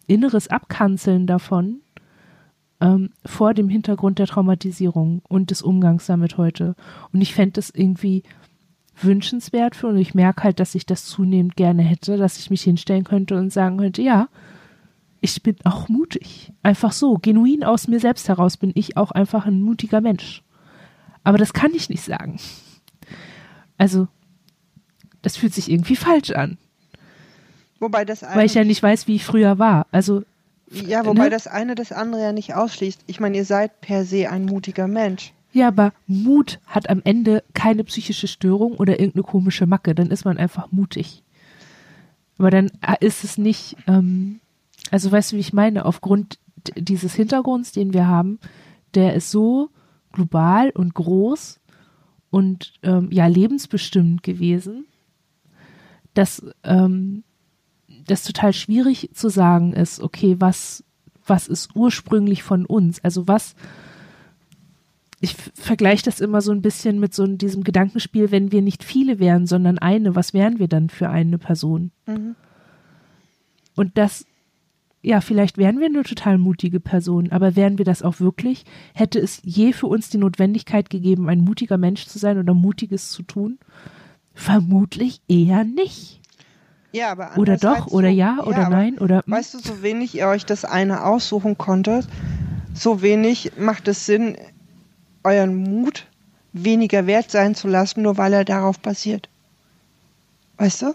[0.07, 1.81] inneres Abkanzeln davon,
[2.83, 6.75] ähm, vor dem Hintergrund der Traumatisierung und des Umgangs damit heute.
[7.13, 8.23] Und ich fände das irgendwie
[9.01, 12.61] wünschenswert für und ich merke halt, dass ich das zunehmend gerne hätte, dass ich mich
[12.61, 14.27] hinstellen könnte und sagen könnte, ja,
[15.21, 16.51] ich bin auch mutig.
[16.61, 20.43] Einfach so, genuin aus mir selbst heraus bin ich auch einfach ein mutiger Mensch.
[21.23, 22.37] Aber das kann ich nicht sagen.
[23.77, 24.09] Also,
[25.21, 26.57] das fühlt sich irgendwie falsch an.
[27.79, 29.87] Wobei das Weil ich ja nicht weiß, wie ich früher war.
[29.91, 30.23] Also,
[30.73, 31.29] ja, wobei ne?
[31.29, 33.01] das eine das andere ja nicht ausschließt.
[33.07, 35.33] Ich meine, ihr seid per se ein mutiger Mensch.
[35.51, 39.93] Ja, aber Mut hat am Ende keine psychische Störung oder irgendeine komische Macke.
[39.93, 41.23] Dann ist man einfach mutig.
[42.39, 44.39] Aber dann äh, ist es nicht, ähm,
[44.89, 46.39] also weißt du, wie ich meine, aufgrund
[46.75, 48.39] dieses Hintergrunds, den wir haben,
[48.95, 49.69] der ist so
[50.11, 51.59] global und groß
[52.29, 54.85] und ähm, ja lebensbestimmend gewesen,
[56.13, 57.23] dass ähm,
[58.07, 60.83] das total schwierig zu sagen ist, okay, was,
[61.25, 63.03] was ist ursprünglich von uns?
[63.03, 63.55] Also was,
[65.23, 69.19] ich vergleiche das immer so ein bisschen mit so diesem Gedankenspiel, wenn wir nicht viele
[69.19, 71.91] wären, sondern eine, was wären wir dann für eine Person?
[72.05, 72.35] Mhm.
[73.75, 74.25] Und das,
[75.01, 78.65] ja, vielleicht wären wir eine total mutige Person, aber wären wir das auch wirklich?
[78.93, 83.09] Hätte es je für uns die Notwendigkeit gegeben, ein mutiger Mensch zu sein oder Mutiges
[83.09, 83.59] zu tun?
[84.33, 86.19] Vermutlich eher nicht.
[86.93, 89.23] Ja, aber oder doch, oder so, ja, oder ja, nein, oder.
[89.25, 92.07] Weißt du, so wenig ihr euch das eine aussuchen konntet,
[92.75, 94.37] so wenig macht es Sinn,
[95.23, 96.05] euren Mut
[96.53, 99.27] weniger wert sein zu lassen, nur weil er darauf basiert.
[100.57, 100.93] Weißt du?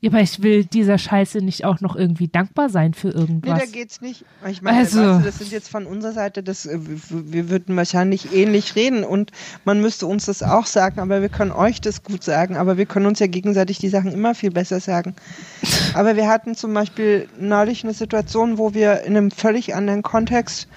[0.00, 3.58] Ja, aber ich will dieser Scheiße nicht auch noch irgendwie dankbar sein für irgendwas.
[3.58, 4.24] Nee, da geht's nicht.
[4.48, 5.00] Ich meine, also.
[5.00, 6.78] weißt du, das sind jetzt von unserer Seite, das, äh,
[7.10, 9.32] wir würden wahrscheinlich ähnlich reden und
[9.64, 12.86] man müsste uns das auch sagen, aber wir können euch das gut sagen, aber wir
[12.86, 15.16] können uns ja gegenseitig die Sachen immer viel besser sagen.
[15.94, 20.68] Aber wir hatten zum Beispiel neulich eine Situation, wo wir in einem völlig anderen Kontext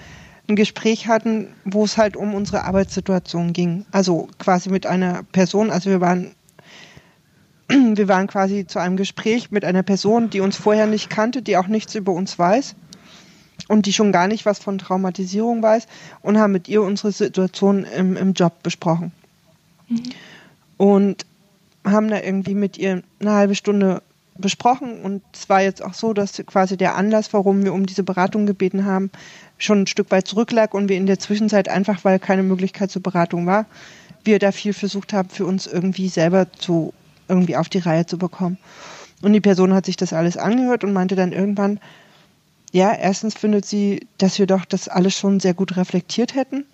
[0.48, 3.84] ein Gespräch hatten, wo es halt um unsere Arbeitssituation ging.
[3.92, 6.34] Also quasi mit einer Person, also wir waren
[7.68, 11.56] wir waren quasi zu einem Gespräch mit einer Person, die uns vorher nicht kannte, die
[11.56, 12.74] auch nichts über uns weiß
[13.68, 15.86] und die schon gar nicht was von Traumatisierung weiß
[16.22, 19.12] und haben mit ihr unsere Situation im, im Job besprochen.
[19.88, 20.02] Mhm.
[20.76, 21.26] Und
[21.84, 24.02] haben da irgendwie mit ihr eine halbe Stunde
[24.38, 28.02] besprochen und es war jetzt auch so, dass quasi der Anlass, warum wir um diese
[28.02, 29.10] Beratung gebeten haben,
[29.58, 33.02] schon ein Stück weit zurücklag und wir in der Zwischenzeit einfach, weil keine Möglichkeit zur
[33.02, 33.66] Beratung war,
[34.24, 36.94] wir da viel versucht haben, für uns irgendwie selber zu
[37.28, 38.58] irgendwie auf die Reihe zu bekommen.
[39.22, 41.80] Und die Person hat sich das alles angehört und meinte dann irgendwann,
[42.72, 46.64] ja, erstens findet sie, dass wir doch das alles schon sehr gut reflektiert hätten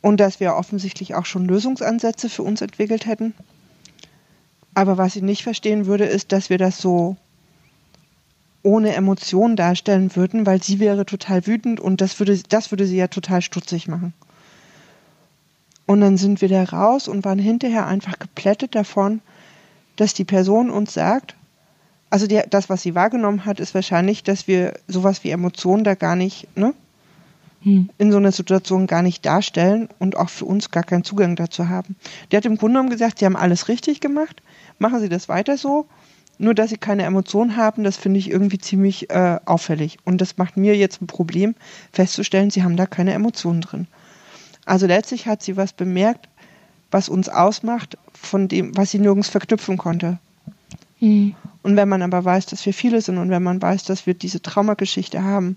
[0.00, 3.34] und dass wir offensichtlich auch schon Lösungsansätze für uns entwickelt hätten.
[4.74, 7.16] Aber was sie nicht verstehen würde, ist, dass wir das so
[8.62, 12.96] ohne Emotion darstellen würden, weil sie wäre total wütend und das würde, das würde sie
[12.96, 14.14] ja total stutzig machen.
[15.84, 19.20] Und dann sind wir da raus und waren hinterher einfach geplättet davon,
[20.02, 21.36] dass die Person uns sagt,
[22.10, 25.94] also die, das, was sie wahrgenommen hat, ist wahrscheinlich, dass wir sowas wie Emotionen da
[25.94, 26.74] gar nicht, ne,
[27.62, 27.88] hm.
[27.98, 31.68] in so einer Situation gar nicht darstellen und auch für uns gar keinen Zugang dazu
[31.68, 31.94] haben.
[32.30, 34.42] Die hat im Grunde genommen gesagt, sie haben alles richtig gemacht,
[34.78, 35.86] machen Sie das weiter so
[36.38, 39.98] nur, dass sie keine Emotionen haben, das finde ich irgendwie ziemlich äh, auffällig.
[40.04, 41.54] Und das macht mir jetzt ein Problem,
[41.92, 43.86] festzustellen, sie haben da keine Emotionen drin.
[44.64, 46.28] Also letztlich hat sie was bemerkt,
[46.92, 50.18] was uns ausmacht, von dem, was sie nirgends verknüpfen konnte.
[51.00, 51.34] Mhm.
[51.62, 54.14] Und wenn man aber weiß, dass wir viele sind und wenn man weiß, dass wir
[54.14, 55.56] diese Traumageschichte haben,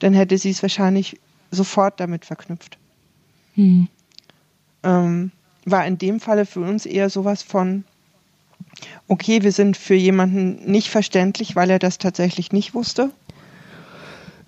[0.00, 2.78] dann hätte sie es wahrscheinlich sofort damit verknüpft.
[3.54, 3.88] Mhm.
[4.82, 5.30] Ähm,
[5.64, 7.84] war in dem Falle für uns eher sowas von,
[9.08, 13.10] okay, wir sind für jemanden nicht verständlich, weil er das tatsächlich nicht wusste.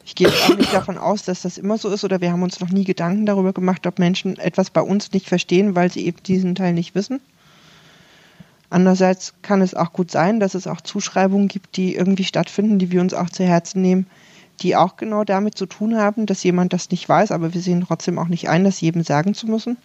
[0.07, 2.61] Ich gehe auch nicht davon aus, dass das immer so ist oder wir haben uns
[2.61, 6.23] noch nie Gedanken darüber gemacht, ob Menschen etwas bei uns nicht verstehen, weil sie eben
[6.23, 7.21] diesen Teil nicht wissen.
[8.71, 12.93] Andererseits kann es auch gut sein, dass es auch Zuschreibungen gibt, die irgendwie stattfinden, die
[12.93, 14.07] wir uns auch zu Herzen nehmen,
[14.61, 17.85] die auch genau damit zu tun haben, dass jemand das nicht weiß, aber wir sehen
[17.85, 19.77] trotzdem auch nicht ein, das jedem sagen zu müssen.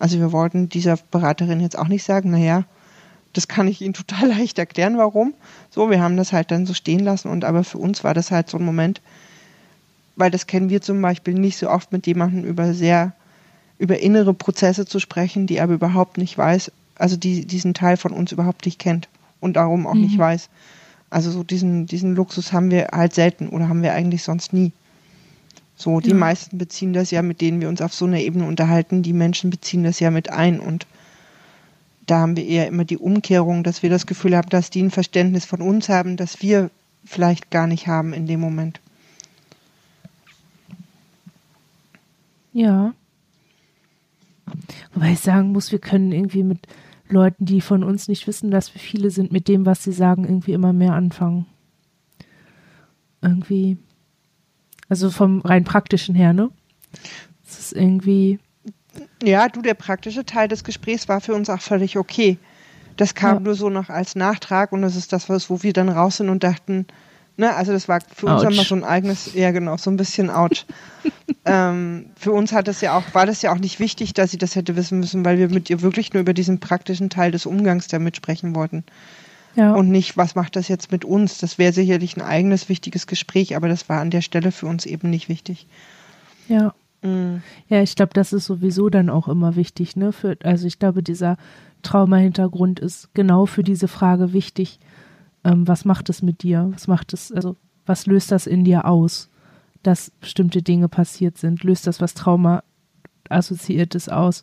[0.00, 2.64] Also wir wollten dieser Beraterin jetzt auch nicht sagen, naja,
[3.34, 5.32] das kann ich Ihnen total leicht erklären, warum.
[5.70, 8.32] So, wir haben das halt dann so stehen lassen und aber für uns war das
[8.32, 9.00] halt so ein Moment,
[10.20, 13.12] weil das kennen wir zum Beispiel nicht so oft mit jemandem über sehr,
[13.78, 18.12] über innere Prozesse zu sprechen, die aber überhaupt nicht weiß, also die diesen Teil von
[18.12, 19.08] uns überhaupt nicht kennt
[19.40, 20.02] und darum auch mhm.
[20.02, 20.48] nicht weiß.
[21.08, 24.72] Also so diesen, diesen Luxus haben wir halt selten oder haben wir eigentlich sonst nie.
[25.74, 26.14] So, die ja.
[26.14, 29.48] meisten beziehen das ja, mit denen wir uns auf so einer Ebene unterhalten, die Menschen
[29.48, 30.86] beziehen das ja mit ein und
[32.06, 34.90] da haben wir eher immer die Umkehrung, dass wir das Gefühl haben, dass die ein
[34.90, 36.70] Verständnis von uns haben, das wir
[37.04, 38.80] vielleicht gar nicht haben in dem Moment.
[42.52, 42.94] Ja.
[44.94, 46.66] Wobei ich sagen muss, wir können irgendwie mit
[47.08, 50.24] Leuten, die von uns nicht wissen, dass wir viele sind, mit dem, was sie sagen,
[50.24, 51.46] irgendwie immer mehr anfangen.
[53.22, 53.78] Irgendwie.
[54.88, 56.50] Also vom rein praktischen her, ne?
[57.46, 58.40] Es ist irgendwie
[59.22, 62.38] ja, du, der praktische Teil des Gesprächs war für uns auch völlig okay.
[62.96, 63.40] Das kam ja.
[63.40, 66.28] nur so noch als Nachtrag und das ist das, was, wo wir dann raus sind
[66.28, 66.86] und dachten,
[67.36, 68.44] ne, also das war für ouch.
[68.44, 70.64] uns immer so ein eigenes, ja genau, so ein bisschen ouch.
[71.44, 74.38] ähm, für uns hat das ja auch, war das ja auch nicht wichtig, dass sie
[74.38, 77.46] das hätte wissen müssen, weil wir mit ihr wirklich nur über diesen praktischen Teil des
[77.46, 78.84] Umgangs damit sprechen wollten.
[79.56, 79.74] Ja.
[79.74, 81.38] Und nicht, was macht das jetzt mit uns?
[81.38, 84.86] Das wäre sicherlich ein eigenes wichtiges Gespräch, aber das war an der Stelle für uns
[84.86, 85.66] eben nicht wichtig.
[86.48, 86.74] Ja.
[87.02, 87.42] Mhm.
[87.68, 90.12] Ja, ich glaube, das ist sowieso dann auch immer wichtig, ne?
[90.12, 91.36] Für, also ich glaube, dieser
[91.82, 94.78] Trauma-Hintergrund ist genau für diese Frage wichtig.
[95.44, 96.70] Ähm, was macht es mit dir?
[96.72, 99.28] Was macht es, also was löst das in dir aus,
[99.82, 101.64] dass bestimmte Dinge passiert sind?
[101.64, 102.62] Löst das was Trauma
[103.28, 104.42] assoziiertes aus,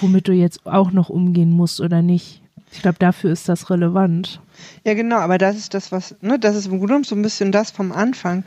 [0.00, 2.42] womit du jetzt auch noch umgehen musst oder nicht?
[2.72, 4.40] Ich glaube, dafür ist das relevant.
[4.84, 7.22] Ja, genau, aber das ist das, was, ne, das ist im Grunde genommen so ein
[7.22, 8.44] bisschen das vom Anfang.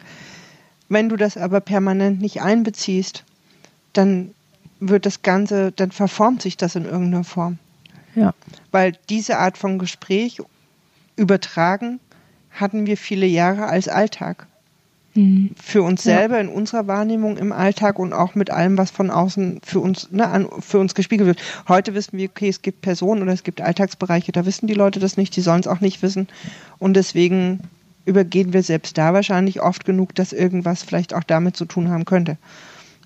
[0.90, 3.24] Wenn du das aber permanent nicht einbeziehst,
[3.94, 4.32] dann
[4.80, 7.60] wird das Ganze, dann verformt sich das in irgendeiner Form.
[8.16, 8.34] Ja.
[8.72, 10.42] Weil diese Art von Gespräch
[11.16, 12.00] übertragen
[12.52, 14.48] hatten wir viele Jahre als Alltag.
[15.14, 15.52] Mhm.
[15.62, 16.42] Für uns selber, ja.
[16.42, 20.28] in unserer Wahrnehmung im Alltag und auch mit allem, was von außen für uns, ne,
[20.28, 21.42] an, für uns gespiegelt wird.
[21.70, 25.00] Heute wissen wir, okay, es gibt Personen oder es gibt Alltagsbereiche, da wissen die Leute
[25.00, 26.28] das nicht, die sollen es auch nicht wissen.
[26.80, 27.62] Und deswegen
[28.06, 32.06] übergehen wir selbst da wahrscheinlich oft genug, dass irgendwas vielleicht auch damit zu tun haben
[32.06, 32.38] könnte.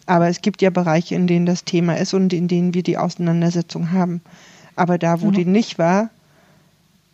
[0.07, 2.97] Aber es gibt ja Bereiche, in denen das Thema ist und in denen wir die
[2.97, 4.21] Auseinandersetzung haben.
[4.75, 5.33] Aber da, wo mhm.
[5.33, 6.09] die nicht war,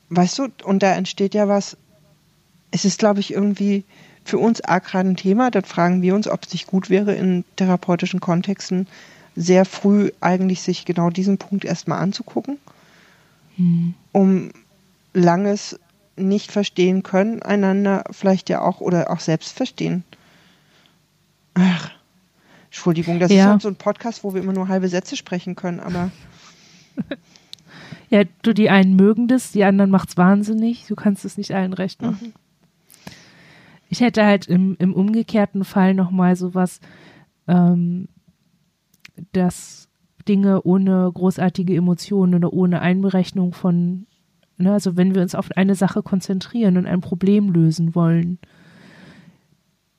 [0.09, 1.77] weißt du, und da entsteht ja was,
[2.71, 3.83] es ist, glaube ich, irgendwie
[4.23, 5.51] für uns arg gerade ein Thema.
[5.51, 8.87] Dann fragen wir uns, ob es nicht gut wäre, in therapeutischen Kontexten
[9.35, 12.57] sehr früh eigentlich sich genau diesen Punkt erstmal anzugucken,
[13.57, 13.93] mhm.
[14.11, 14.51] um
[15.13, 15.79] langes
[16.15, 20.03] nicht verstehen können, einander vielleicht ja auch oder auch selbst verstehen.
[21.53, 21.91] Ach,
[22.65, 23.55] Entschuldigung, das ja.
[23.55, 26.11] ist so ein Podcast, wo wir immer nur halbe Sätze sprechen können, aber.
[28.09, 30.85] ja, du, die einen mögen das, die anderen macht's wahnsinnig.
[30.87, 32.27] Du kannst es nicht allen recht machen.
[32.27, 32.33] Mhm.
[33.89, 36.79] Ich hätte halt im, im umgekehrten Fall nochmal sowas,
[37.47, 38.07] ähm,
[39.31, 39.89] dass
[40.27, 44.07] Dinge ohne großartige Emotionen oder ohne Einberechnung von
[44.57, 48.39] Ne, also wenn wir uns auf eine Sache konzentrieren und ein Problem lösen wollen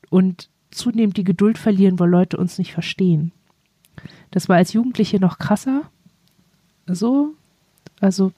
[0.08, 3.32] und zunehmend die Geduld verlieren, weil Leute uns nicht verstehen.
[4.30, 5.82] Das war als Jugendliche noch krasser.
[6.86, 7.34] So,
[8.00, 8.32] also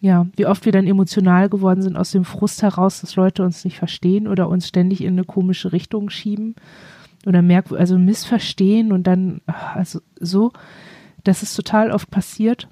[0.00, 3.64] ja, wie oft wir dann emotional geworden sind aus dem Frust heraus, dass Leute uns
[3.64, 6.54] nicht verstehen oder uns ständig in eine komische Richtung schieben
[7.26, 9.42] oder merk also missverstehen und dann
[9.74, 10.52] also so,
[11.22, 12.68] das ist total oft passiert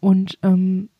[0.00, 0.90] und ähm,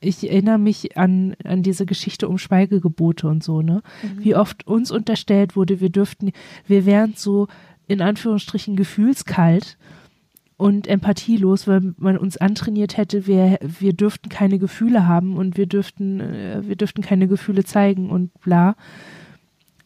[0.00, 3.82] ich erinnere mich an, an diese Geschichte um Schweigegebote und so, ne?
[4.02, 4.24] Mhm.
[4.24, 6.32] Wie oft uns unterstellt wurde, wir dürften,
[6.66, 7.48] wir wären so
[7.86, 9.78] in Anführungsstrichen gefühlskalt
[10.64, 15.66] und empathielos, weil man uns antrainiert hätte, wir, wir dürften keine Gefühle haben und wir
[15.66, 18.74] dürften, äh, wir dürften keine Gefühle zeigen und bla.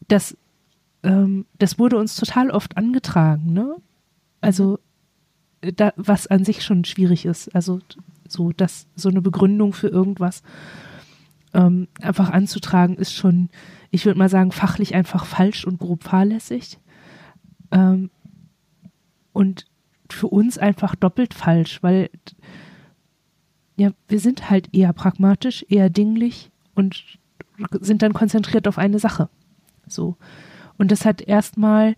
[0.07, 0.37] Das,
[1.03, 3.75] ähm, das wurde uns total oft angetragen, ne?
[4.39, 4.79] Also,
[5.59, 7.53] da, was an sich schon schwierig ist.
[7.53, 7.81] Also,
[8.25, 10.43] so, das, so eine Begründung für irgendwas
[11.53, 13.49] ähm, einfach anzutragen, ist schon,
[13.91, 16.79] ich würde mal sagen, fachlich einfach falsch und grob fahrlässig.
[17.69, 18.09] Ähm,
[19.33, 19.68] und
[20.13, 22.09] für uns einfach doppelt falsch, weil
[23.77, 27.03] ja, wir sind halt eher pragmatisch, eher dinglich und
[27.79, 29.29] sind dann konzentriert auf eine Sache.
[29.87, 30.17] So.
[30.77, 31.95] Und das hat erstmal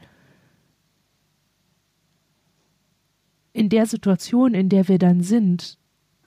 [3.53, 5.77] in der Situation, in der wir dann sind,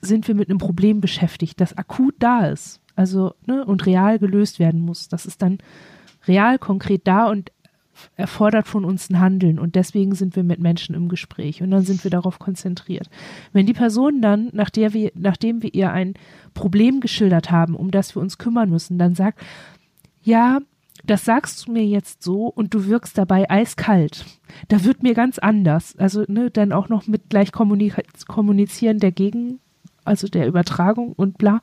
[0.01, 4.59] sind wir mit einem Problem beschäftigt, das akut da ist, also ne, und real gelöst
[4.59, 5.09] werden muss.
[5.09, 5.59] Das ist dann
[6.26, 7.51] real, konkret da und
[8.16, 11.82] erfordert von uns ein Handeln und deswegen sind wir mit Menschen im Gespräch und dann
[11.82, 13.09] sind wir darauf konzentriert.
[13.53, 16.14] Wenn die Person dann, nach der wir, nachdem wir ihr ein
[16.55, 19.40] Problem geschildert haben, um das wir uns kümmern müssen, dann sagt,
[20.22, 20.61] ja,
[21.07, 24.24] das sagst du mir jetzt so und du wirkst dabei eiskalt.
[24.68, 25.97] Da wird mir ganz anders.
[25.99, 29.61] Also ne, dann auch noch mit gleich kommunizieren der Gegen,
[30.05, 31.61] also der Übertragung und bla.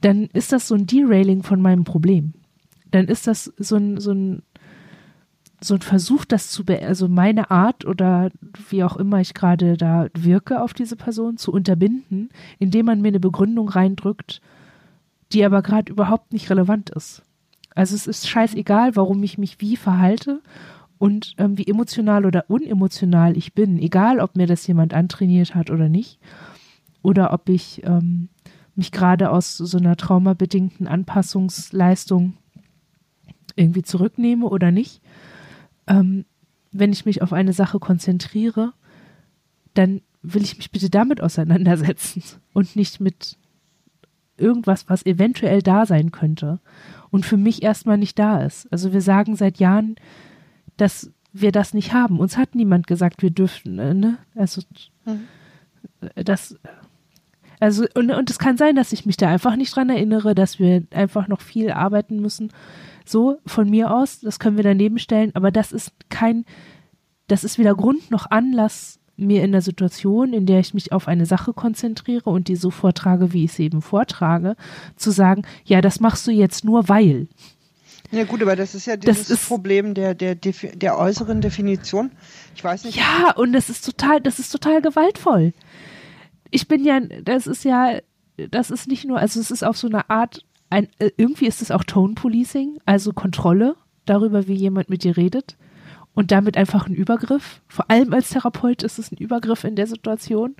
[0.00, 2.34] Dann ist das so ein Derailing von meinem Problem.
[2.90, 4.42] Dann ist das so ein, so ein
[5.64, 8.30] so ein Versuch, das zu, be also meine Art oder
[8.68, 13.08] wie auch immer ich gerade da wirke auf diese Person zu unterbinden, indem man mir
[13.08, 14.42] eine Begründung reindrückt,
[15.32, 17.22] die aber gerade überhaupt nicht relevant ist.
[17.74, 20.42] Also es ist scheißegal, warum ich mich wie verhalte
[20.98, 25.70] und ähm, wie emotional oder unemotional ich bin, egal ob mir das jemand antrainiert hat
[25.70, 26.20] oder nicht,
[27.02, 28.28] oder ob ich ähm,
[28.74, 32.34] mich gerade aus so einer traumabedingten Anpassungsleistung
[33.56, 35.00] irgendwie zurücknehme oder nicht
[35.86, 36.24] ähm,
[36.72, 38.72] wenn ich mich auf eine Sache konzentriere,
[39.74, 42.22] dann will ich mich bitte damit auseinandersetzen
[42.52, 43.36] und nicht mit
[44.36, 46.60] irgendwas, was eventuell da sein könnte
[47.10, 48.70] und für mich erstmal nicht da ist.
[48.72, 49.94] Also wir sagen seit Jahren,
[50.76, 52.18] dass wir das nicht haben.
[52.18, 54.18] Uns hat niemand gesagt, wir dürften, äh, ne?
[54.34, 54.62] Also
[55.04, 55.20] mhm.
[56.16, 56.58] das
[57.60, 60.58] also und, und es kann sein, dass ich mich da einfach nicht dran erinnere, dass
[60.58, 62.50] wir einfach noch viel arbeiten müssen
[63.04, 66.44] so, von mir aus, das können wir daneben stellen, aber das ist kein,
[67.26, 71.08] das ist weder Grund noch Anlass, mir in der Situation, in der ich mich auf
[71.08, 74.56] eine Sache konzentriere und die so vortrage, wie ich sie eben vortrage,
[74.96, 77.28] zu sagen, ja, das machst du jetzt nur weil.
[78.10, 82.12] Ja gut, aber das ist ja dieses ist, Problem der, der, der äußeren Definition.
[82.54, 82.96] Ich weiß nicht.
[82.96, 85.52] Ja, und das ist total, das ist total gewaltvoll.
[86.50, 87.98] Ich bin ja, das ist ja,
[88.36, 91.62] das ist nicht nur, also es ist auf so eine Art ein, äh, irgendwie ist
[91.62, 95.56] es auch Tone Policing, also Kontrolle darüber, wie jemand mit dir redet
[96.14, 97.60] und damit einfach ein Übergriff.
[97.68, 100.54] Vor allem als Therapeut ist es ein Übergriff in der Situation,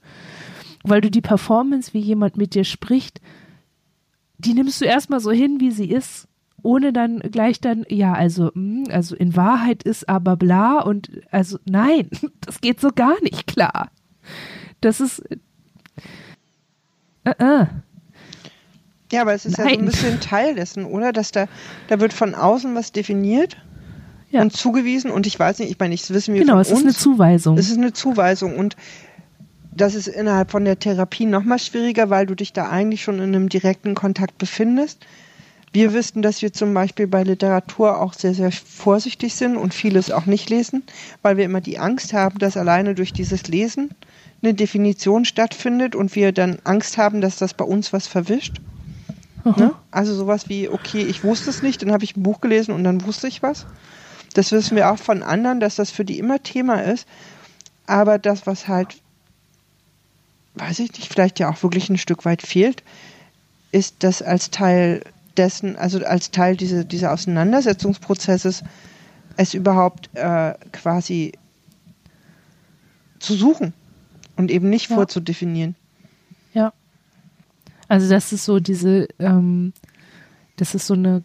[0.82, 3.20] weil du die Performance, wie jemand mit dir spricht,
[4.38, 6.28] die nimmst du erstmal so hin, wie sie ist,
[6.62, 11.58] ohne dann gleich dann, ja, also, hm, also in Wahrheit ist aber bla und also
[11.66, 12.08] nein,
[12.40, 13.90] das geht so gar nicht klar.
[14.80, 15.22] Das ist.
[17.24, 17.66] Äh, äh.
[19.14, 19.68] Ja, aber es ist Nein.
[19.68, 21.12] ja so ein bisschen Teil dessen, oder?
[21.12, 21.46] Dass da,
[21.88, 23.56] da wird von außen was definiert
[24.30, 24.42] ja.
[24.42, 26.94] und zugewiesen und ich weiß nicht, ich meine, ich wissen wir Genau, es ist eine
[26.94, 27.56] Zuweisung.
[27.56, 28.76] Es ist eine Zuweisung und
[29.76, 33.16] das ist innerhalb von der Therapie noch mal schwieriger, weil du dich da eigentlich schon
[33.16, 35.04] in einem direkten Kontakt befindest.
[35.72, 40.12] Wir wissen, dass wir zum Beispiel bei Literatur auch sehr, sehr vorsichtig sind und vieles
[40.12, 40.84] auch nicht lesen,
[41.22, 43.90] weil wir immer die Angst haben, dass alleine durch dieses Lesen
[44.40, 48.60] eine Definition stattfindet und wir dann Angst haben, dass das bei uns was verwischt.
[49.44, 49.74] Ne?
[49.90, 52.82] Also sowas wie, okay, ich wusste es nicht, dann habe ich ein Buch gelesen und
[52.84, 53.66] dann wusste ich was.
[54.32, 57.06] Das wissen wir auch von anderen, dass das für die immer Thema ist.
[57.86, 58.96] Aber das, was halt,
[60.54, 62.82] weiß ich nicht, vielleicht ja auch wirklich ein Stück weit fehlt,
[63.70, 65.02] ist, dass als Teil
[65.36, 68.64] dessen, also als Teil diese, dieser Auseinandersetzungsprozesses,
[69.36, 71.32] es überhaupt äh, quasi
[73.18, 73.72] zu suchen
[74.36, 74.96] und eben nicht ja.
[74.96, 75.74] vorzudefinieren.
[77.88, 79.72] Also das ist so diese, ähm,
[80.56, 81.22] das ist so eine,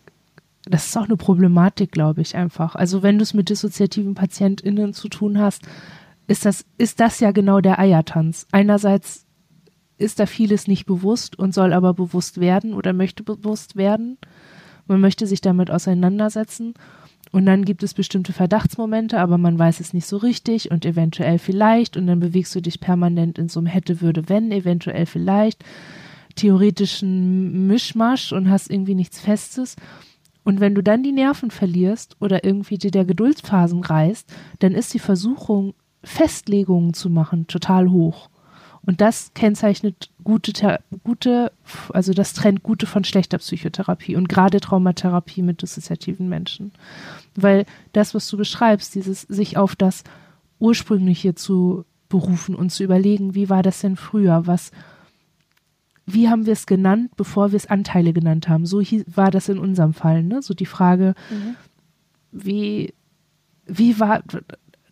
[0.65, 2.75] das ist auch eine Problematik, glaube ich, einfach.
[2.75, 5.63] Also wenn du es mit dissoziativen PatientInnen zu tun hast,
[6.27, 8.45] ist das, ist das ja genau der Eiertanz.
[8.51, 9.25] Einerseits
[9.97, 14.17] ist da vieles nicht bewusst und soll aber bewusst werden oder möchte bewusst werden.
[14.87, 16.73] Man möchte sich damit auseinandersetzen
[17.31, 21.37] und dann gibt es bestimmte Verdachtsmomente, aber man weiß es nicht so richtig und eventuell
[21.37, 25.63] vielleicht und dann bewegst du dich permanent in so einem hätte, würde, wenn, eventuell vielleicht,
[26.35, 29.75] theoretischen Mischmasch und hast irgendwie nichts Festes.
[30.43, 34.93] Und wenn du dann die Nerven verlierst oder irgendwie dir der Geduldsphasen reißt, dann ist
[34.93, 35.73] die Versuchung,
[36.03, 38.29] Festlegungen zu machen, total hoch.
[38.85, 41.51] Und das kennzeichnet gute, gute,
[41.93, 46.71] also das trennt gute von schlechter Psychotherapie und gerade Traumatherapie mit dissoziativen Menschen.
[47.35, 50.03] Weil das, was du beschreibst, dieses sich auf das
[50.59, 54.71] Ursprüngliche zu berufen und zu überlegen, wie war das denn früher, was,
[56.13, 58.65] wie haben wir es genannt, bevor wir es Anteile genannt haben.
[58.65, 60.41] So war das in unserem Fall, ne?
[60.41, 61.55] So die Frage, mhm.
[62.31, 62.93] wie,
[63.65, 64.23] wie war,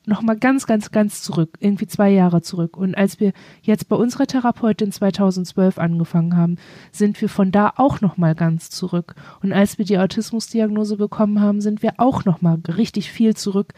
[0.08, 2.78] nochmal ganz, ganz, ganz zurück, irgendwie zwei Jahre zurück.
[2.78, 6.56] Und als wir jetzt bei unserer Therapeutin 2012 angefangen haben,
[6.92, 9.16] sind wir von da auch nochmal ganz zurück.
[9.44, 13.74] Und als wir die Autismusdiagnose bekommen haben, sind wir auch nochmal richtig viel zurück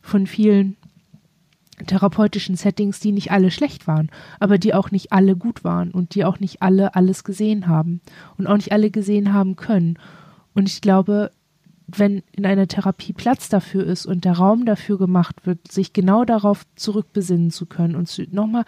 [0.00, 0.76] von vielen
[1.86, 4.10] therapeutischen Settings, die nicht alle schlecht waren,
[4.40, 8.00] aber die auch nicht alle gut waren und die auch nicht alle alles gesehen haben
[8.36, 9.98] und auch nicht alle gesehen haben können.
[10.54, 11.32] Und ich glaube,
[11.86, 16.24] wenn in einer Therapie Platz dafür ist und der Raum dafür gemacht wird, sich genau
[16.24, 18.64] darauf zurückbesinnen zu können und nochmal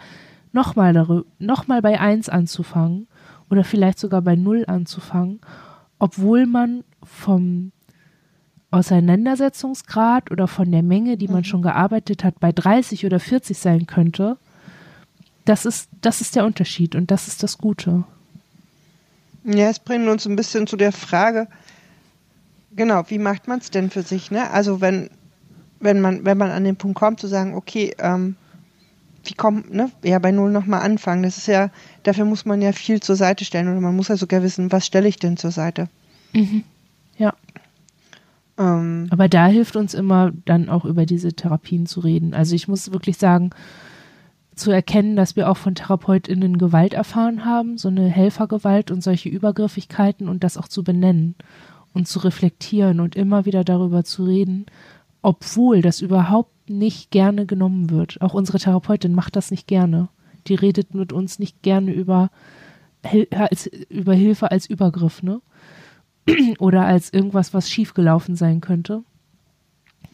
[0.53, 3.07] noch mal noch bei eins anzufangen
[3.49, 5.39] oder vielleicht sogar bei null anzufangen,
[5.99, 7.71] obwohl man vom
[8.71, 11.45] Auseinandersetzungsgrad oder von der Menge, die man mhm.
[11.45, 14.37] schon gearbeitet hat, bei 30 oder 40 sein könnte,
[15.45, 18.03] das ist, das ist der Unterschied und das ist das Gute.
[19.45, 21.47] Ja, es bringt uns ein bisschen zu der Frage,
[22.77, 24.29] Genau, wie macht man es denn für sich?
[24.29, 24.49] Ne?
[24.51, 25.09] Also wenn,
[25.79, 28.35] wenn man, wenn man an den Punkt kommt zu sagen, okay, ähm,
[29.25, 31.23] wie kommt, ne, ja, bei Null nochmal anfangen.
[31.23, 31.71] Das ist ja,
[32.03, 34.85] dafür muss man ja viel zur Seite stellen oder man muss ja sogar wissen, was
[34.85, 35.89] stelle ich denn zur Seite.
[36.33, 36.63] Mhm.
[37.17, 37.33] Ja.
[38.57, 42.33] Ähm, Aber da hilft uns immer dann auch über diese Therapien zu reden.
[42.33, 43.51] Also ich muss wirklich sagen,
[44.55, 49.29] zu erkennen, dass wir auch von TherapeutInnen Gewalt erfahren haben, so eine Helfergewalt und solche
[49.29, 51.35] Übergriffigkeiten und das auch zu benennen
[51.93, 54.65] und zu reflektieren und immer wieder darüber zu reden,
[55.21, 58.19] obwohl das überhaupt nicht gerne genommen wird.
[58.21, 60.09] Auch unsere Therapeutin macht das nicht gerne.
[60.47, 62.29] Die redet mit uns nicht gerne über,
[63.89, 65.41] über Hilfe als Übergriff, ne?
[66.59, 69.03] Oder als irgendwas, was schiefgelaufen sein könnte.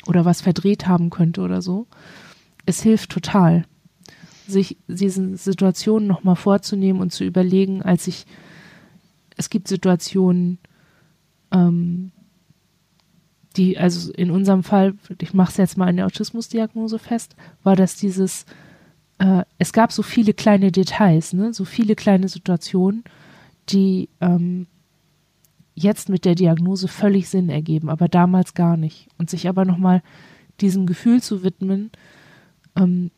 [0.06, 1.88] Oder was verdreht haben könnte oder so.
[2.66, 3.66] Es hilft total,
[4.48, 8.26] sich diesen Situationen nochmal vorzunehmen und zu überlegen, als ich,
[9.38, 10.60] es gibt Situationen,
[11.52, 12.12] ähm,
[13.56, 17.76] die, also in unserem Fall, ich mache es jetzt mal in der Autismusdiagnose fest, war
[17.76, 18.46] das dieses,
[19.20, 23.04] äh, es gab so viele kleine Details, ne, so viele kleine Situationen,
[23.70, 24.68] die ähm,
[25.76, 29.08] jetzt mit der Diagnose völlig Sinn ergeben, aber damals gar nicht.
[29.18, 30.02] Und sich aber nochmal
[30.62, 31.92] diesem Gefühl zu widmen,
[32.76, 33.12] ähm,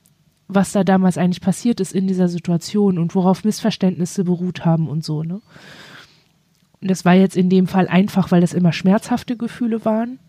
[0.47, 5.03] was da damals eigentlich passiert ist in dieser Situation und worauf Missverständnisse beruht haben und
[5.03, 5.41] so, ne?
[6.82, 10.20] das war jetzt in dem Fall einfach, weil das immer schmerzhafte Gefühle waren.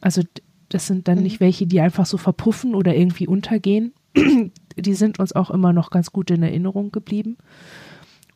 [0.00, 0.22] Also
[0.68, 1.24] das sind dann mhm.
[1.24, 3.92] nicht welche, die einfach so verpuffen oder irgendwie untergehen.
[4.76, 7.36] die sind uns auch immer noch ganz gut in Erinnerung geblieben.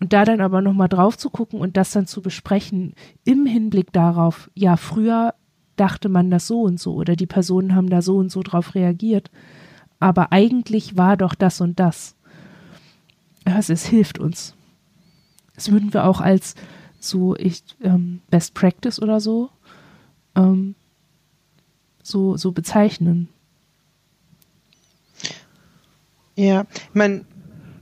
[0.04, 2.92] Und da dann aber nochmal drauf zu gucken und das dann zu besprechen
[3.24, 5.32] im Hinblick darauf, ja, früher
[5.76, 8.74] dachte man das so und so oder die Personen haben da so und so drauf
[8.74, 9.30] reagiert.
[10.00, 12.16] Aber eigentlich war doch das und das.
[13.46, 14.54] Also es hilft uns.
[15.54, 16.54] Das würden wir auch als
[17.00, 19.48] so ich ähm, Best Practice oder so
[20.36, 20.74] ähm,
[22.02, 23.30] so so bezeichnen.
[26.36, 27.24] Ja, ich meine,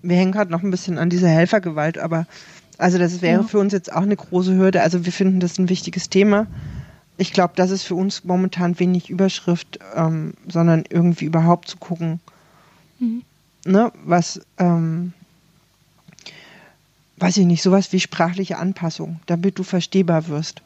[0.02, 2.26] wir hängen gerade noch ein bisschen an dieser Helfergewalt, aber
[2.78, 3.46] also das wäre ja.
[3.46, 4.82] für uns jetzt auch eine große Hürde.
[4.82, 6.46] Also wir finden das ein wichtiges Thema.
[7.16, 12.20] Ich glaube, das ist für uns momentan wenig Überschrift, ähm, sondern irgendwie überhaupt zu gucken,
[12.98, 13.22] mhm.
[13.64, 15.12] ne, was ähm,
[17.22, 20.62] weiß ich nicht, sowas wie sprachliche Anpassung, damit du verstehbar wirst.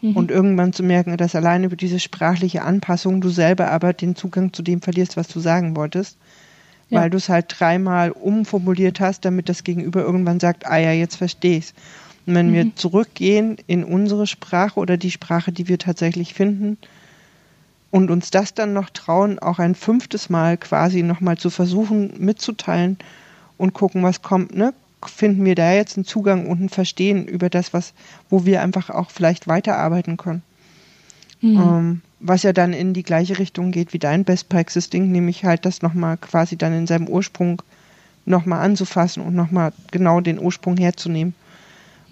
[0.00, 0.16] Mhm.
[0.16, 4.52] Und irgendwann zu merken, dass allein über diese sprachliche Anpassung du selber aber den Zugang
[4.52, 6.16] zu dem verlierst, was du sagen wolltest.
[6.92, 7.00] Ja.
[7.00, 11.16] Weil du es halt dreimal umformuliert hast, damit das Gegenüber irgendwann sagt, ah ja, jetzt
[11.16, 11.74] verstehe ich's.
[12.26, 12.54] Und wenn mhm.
[12.54, 16.78] wir zurückgehen in unsere Sprache oder die Sprache, die wir tatsächlich finden,
[17.90, 22.96] und uns das dann noch trauen, auch ein fünftes Mal quasi nochmal zu versuchen mitzuteilen
[23.58, 24.72] und gucken, was kommt, ne?
[25.04, 27.92] finden wir da jetzt einen Zugang und ein Verstehen über das, was,
[28.30, 30.42] wo wir einfach auch vielleicht weiterarbeiten können.
[31.40, 31.60] Mhm.
[31.60, 35.44] Ähm, was ja dann in die gleiche Richtung geht wie dein Best Practice Ding, nämlich
[35.44, 37.60] halt das nochmal quasi dann in seinem Ursprung
[38.24, 41.34] nochmal anzufassen und nochmal genau den Ursprung herzunehmen.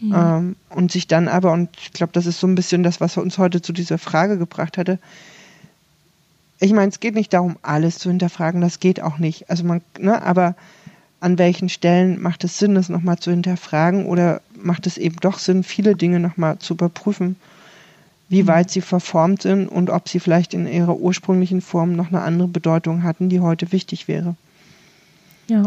[0.01, 0.15] Mhm.
[0.17, 3.17] Ähm, und sich dann aber, und ich glaube, das ist so ein bisschen das, was
[3.17, 4.99] uns heute zu dieser Frage gebracht hatte.
[6.59, 9.49] Ich meine, es geht nicht darum, alles zu hinterfragen, das geht auch nicht.
[9.49, 10.57] Also man, ne, aber
[11.21, 15.39] an welchen Stellen macht es Sinn, das nochmal zu hinterfragen oder macht es eben doch
[15.39, 17.37] Sinn, viele Dinge nochmal zu überprüfen,
[18.31, 22.22] wie weit sie verformt sind und ob sie vielleicht in ihrer ursprünglichen Form noch eine
[22.22, 24.37] andere Bedeutung hatten, die heute wichtig wäre.
[25.49, 25.66] Ja.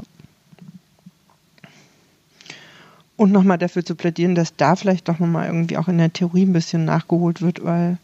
[3.17, 6.45] Und nochmal dafür zu plädieren, dass da vielleicht doch nochmal irgendwie auch in der Theorie
[6.45, 7.97] ein bisschen nachgeholt wird, weil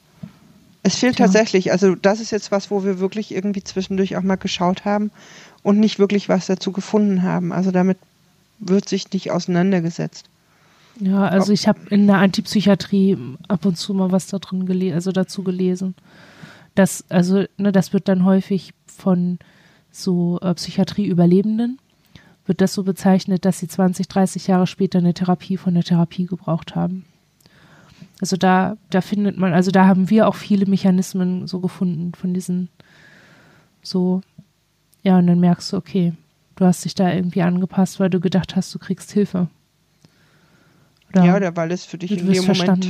[0.83, 1.25] es fehlt Tja.
[1.25, 1.71] tatsächlich.
[1.71, 5.09] Also das ist jetzt was, wo wir wirklich irgendwie zwischendurch auch mal geschaut haben
[5.63, 7.53] und nicht wirklich was dazu gefunden haben.
[7.53, 7.97] Also damit
[8.59, 10.25] wird sich nicht auseinandergesetzt.
[10.99, 14.95] Ja, also ich habe in der Antipsychiatrie ab und zu mal was da drin gelesen,
[14.95, 15.95] also dazu gelesen.
[16.75, 19.39] Das, also, ne, das wird dann häufig von
[19.91, 21.79] so äh, Psychiatrie-Überlebenden
[22.49, 26.25] wird das so bezeichnet, dass sie 20, 30 Jahre später eine Therapie von der Therapie
[26.25, 27.05] gebraucht haben.
[28.19, 32.33] Also da, da findet man, also da haben wir auch viele Mechanismen so gefunden von
[32.33, 32.69] diesen
[33.83, 34.21] so,
[35.03, 36.13] ja, und dann merkst du, okay,
[36.55, 39.47] du hast dich da irgendwie angepasst, weil du gedacht hast, du kriegst Hilfe.
[41.13, 42.87] Oder ja, oder weil es für dich in dem Moment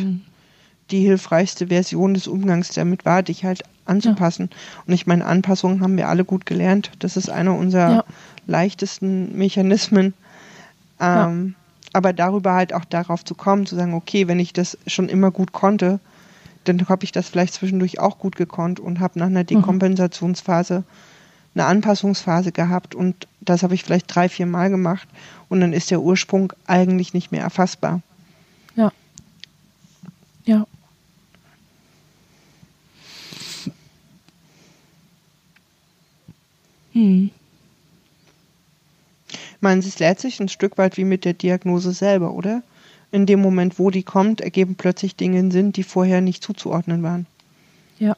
[0.92, 4.50] die hilfreichste Version des Umgangs damit war, dich halt anzupassen.
[4.52, 4.84] Ja.
[4.88, 6.92] Und ich meine, Anpassungen haben wir alle gut gelernt.
[7.00, 8.04] Das ist einer unserer ja
[8.50, 10.14] leichtesten Mechanismen.
[11.00, 11.90] Ähm, ja.
[11.94, 15.32] Aber darüber halt auch darauf zu kommen, zu sagen, okay, wenn ich das schon immer
[15.32, 16.00] gut konnte,
[16.66, 19.48] dann habe ich das vielleicht zwischendurch auch gut gekonnt und habe nach einer mhm.
[19.48, 20.84] Dekompensationsphase
[21.56, 25.08] eine Anpassungsphase gehabt und das habe ich vielleicht drei, vier Mal gemacht
[25.48, 28.02] und dann ist der Ursprung eigentlich nicht mehr erfassbar.
[28.76, 28.92] Ja.
[30.46, 30.68] Ja.
[36.94, 37.32] Hm.
[39.28, 42.64] Ich meine, es lehrt sich ein Stück weit wie mit der Diagnose selber, oder?
[43.12, 47.26] In dem Moment, wo die kommt, ergeben plötzlich Dinge Sinn, die vorher nicht zuzuordnen waren.
[48.00, 48.16] Ja.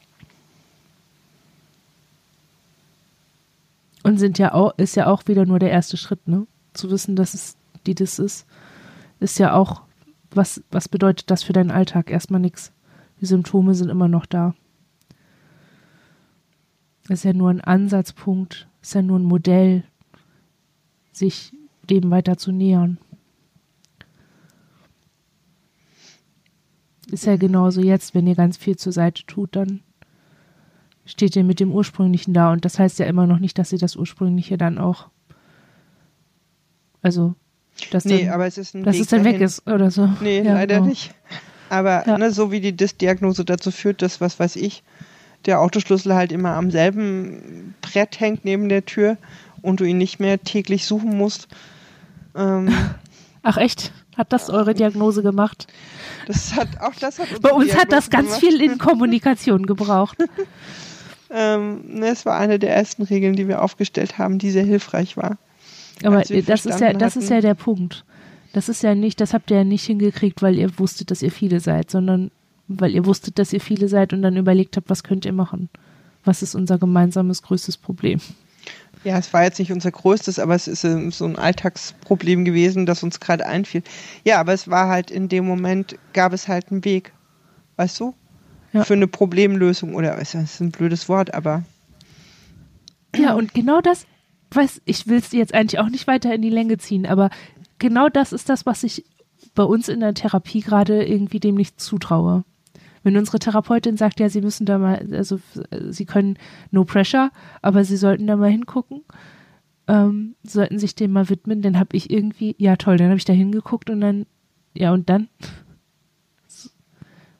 [4.04, 6.45] Und sind ja auch, ist ja auch wieder nur der erste Schritt, ne?
[6.74, 8.45] Zu wissen, dass es die das ist,
[9.20, 9.82] ist ja auch,
[10.32, 12.10] was, was bedeutet das für deinen Alltag?
[12.10, 12.72] Erstmal nichts.
[13.20, 14.56] Die Symptome sind immer noch da.
[17.10, 19.84] Ist ja nur ein Ansatzpunkt, ist ja nur ein Modell,
[21.12, 21.54] sich
[21.90, 22.98] dem weiter zu nähern.
[27.12, 29.82] Ist ja genauso jetzt, wenn ihr ganz viel zur Seite tut, dann
[31.06, 32.52] steht ihr mit dem Ursprünglichen da.
[32.54, 35.10] Und das heißt ja immer noch nicht, dass ihr das Ursprüngliche dann auch,
[37.02, 37.36] also,
[37.90, 39.40] dass, nee, dann, aber es ist ein dass Weg es dann dahin.
[39.40, 40.10] weg ist oder so.
[40.22, 40.88] Nee, ja, leider genau.
[40.88, 41.12] nicht.
[41.70, 42.18] Aber ja.
[42.18, 44.84] ne, so wie die Dis-Diagnose dazu führt, dass, was weiß ich,
[45.46, 49.18] der Autoschlüssel halt immer am selben Brett hängt neben der Tür
[49.62, 51.48] und du ihn nicht mehr täglich suchen musst.
[52.36, 52.70] Ähm,
[53.44, 53.92] Ach echt?
[54.18, 55.68] Hat das eure Diagnose gemacht?
[56.28, 58.42] Das hat auch das hat Bei uns hat das ganz gemacht.
[58.42, 60.18] viel in Kommunikation gebraucht.
[61.32, 65.18] ähm, ne, es war eine der ersten Regeln, die wir aufgestellt haben, die sehr hilfreich
[65.18, 65.38] war.
[66.04, 68.06] Aber das ist ja, das ist ja der Punkt.
[68.54, 71.32] Das ist ja nicht, das habt ihr ja nicht hingekriegt, weil ihr wusstet, dass ihr
[71.32, 72.32] viele seid, sondern
[72.68, 75.70] weil ihr wusstet, dass ihr viele seid und dann überlegt habt, was könnt ihr machen?
[76.24, 78.20] Was ist unser gemeinsames größtes Problem?
[79.04, 82.86] Ja, es war jetzt nicht unser größtes, aber es ist ähm, so ein Alltagsproblem gewesen,
[82.86, 83.82] das uns gerade einfiel.
[84.24, 87.12] Ja, aber es war halt in dem Moment, gab es halt einen Weg.
[87.78, 88.14] Weißt du?
[88.74, 88.84] Ja.
[88.84, 91.64] Für eine Problemlösung oder es ist ein blödes Wort, aber.
[93.15, 94.06] Ja, und genau das,
[94.52, 97.30] weiß ich will es jetzt eigentlich auch nicht weiter in die Länge ziehen, aber
[97.80, 99.06] genau das ist das, was ich
[99.56, 102.44] bei uns in der Therapie gerade irgendwie dem nicht zutraue.
[103.03, 105.40] Wenn unsere Therapeutin sagt, ja, sie müssen da mal, also
[105.90, 106.38] sie können
[106.69, 109.02] no pressure, aber sie sollten da mal hingucken,
[109.88, 113.26] ähm, sollten sich dem mal widmen, dann habe ich irgendwie, ja toll, dann habe ich
[113.26, 114.28] da hingeguckt und dann,
[114.73, 115.30] ja und dann?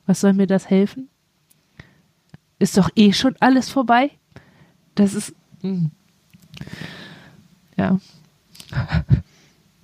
[0.06, 1.08] Was soll mir das helfen?
[2.58, 4.10] Ist doch eh schon alles vorbei.
[4.96, 5.90] Das ist, mh.
[7.76, 7.98] Ja.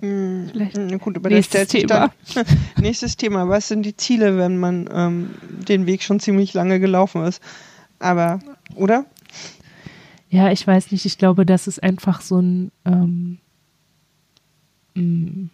[0.01, 2.11] Hm, Vielleicht hm, gut, aber nächstes Thema.
[2.33, 2.45] Dann,
[2.81, 3.49] nächstes Thema.
[3.49, 5.35] Was sind die Ziele, wenn man ähm,
[5.67, 7.41] den Weg schon ziemlich lange gelaufen ist?
[7.99, 8.39] Aber,
[8.75, 9.05] oder?
[10.29, 11.05] Ja, ich weiß nicht.
[11.05, 13.39] Ich glaube, das ist einfach so ein ähm,
[14.95, 15.49] hm,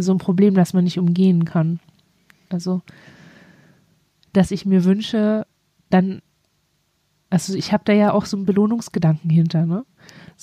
[0.00, 1.80] so ein Problem, das man nicht umgehen kann.
[2.48, 2.82] Also,
[4.32, 5.46] dass ich mir wünsche,
[5.90, 6.22] dann,
[7.30, 9.84] also ich habe da ja auch so einen Belohnungsgedanken hinter, ne?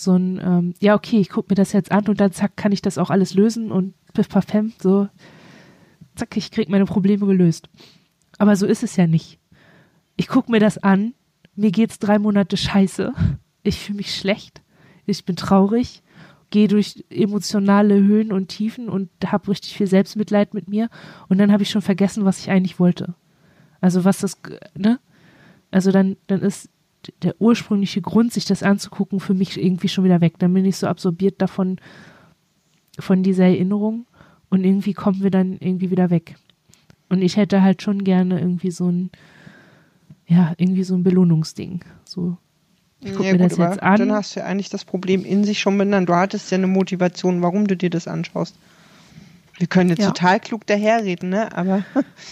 [0.03, 2.71] So ein, ähm, ja, okay, ich gucke mir das jetzt an und dann zack, kann
[2.71, 5.09] ich das auch alles lösen und piff, paff, pam, so,
[6.15, 7.69] zack, ich krieg meine Probleme gelöst.
[8.37, 9.39] Aber so ist es ja nicht.
[10.15, 11.13] Ich gucke mir das an,
[11.55, 13.13] mir geht's drei Monate scheiße,
[13.63, 14.61] ich fühle mich schlecht,
[15.05, 16.01] ich bin traurig,
[16.49, 20.89] gehe durch emotionale Höhen und Tiefen und habe richtig viel Selbstmitleid mit mir
[21.27, 23.15] und dann habe ich schon vergessen, was ich eigentlich wollte.
[23.81, 24.41] Also was das,
[24.75, 24.99] ne?
[25.71, 26.69] Also dann, dann ist
[27.23, 30.33] der ursprüngliche Grund, sich das anzugucken, für mich irgendwie schon wieder weg.
[30.39, 31.77] Dann bin ich so absorbiert davon,
[32.99, 34.05] von dieser Erinnerung
[34.49, 36.35] und irgendwie kommen wir dann irgendwie wieder weg.
[37.09, 39.09] Und ich hätte halt schon gerne irgendwie so ein,
[40.27, 41.81] ja, irgendwie so ein Belohnungsding.
[42.03, 42.37] So,
[43.01, 43.97] ich gucke ja, mir gut, das jetzt an.
[43.97, 46.09] Dann hast du ja eigentlich das Problem in sich schon benannt.
[46.09, 48.55] Du hattest ja eine Motivation, warum du dir das anschaust.
[49.57, 50.07] Wir können jetzt Ja.
[50.07, 51.55] total klug daherreden, ne?
[51.55, 51.83] Aber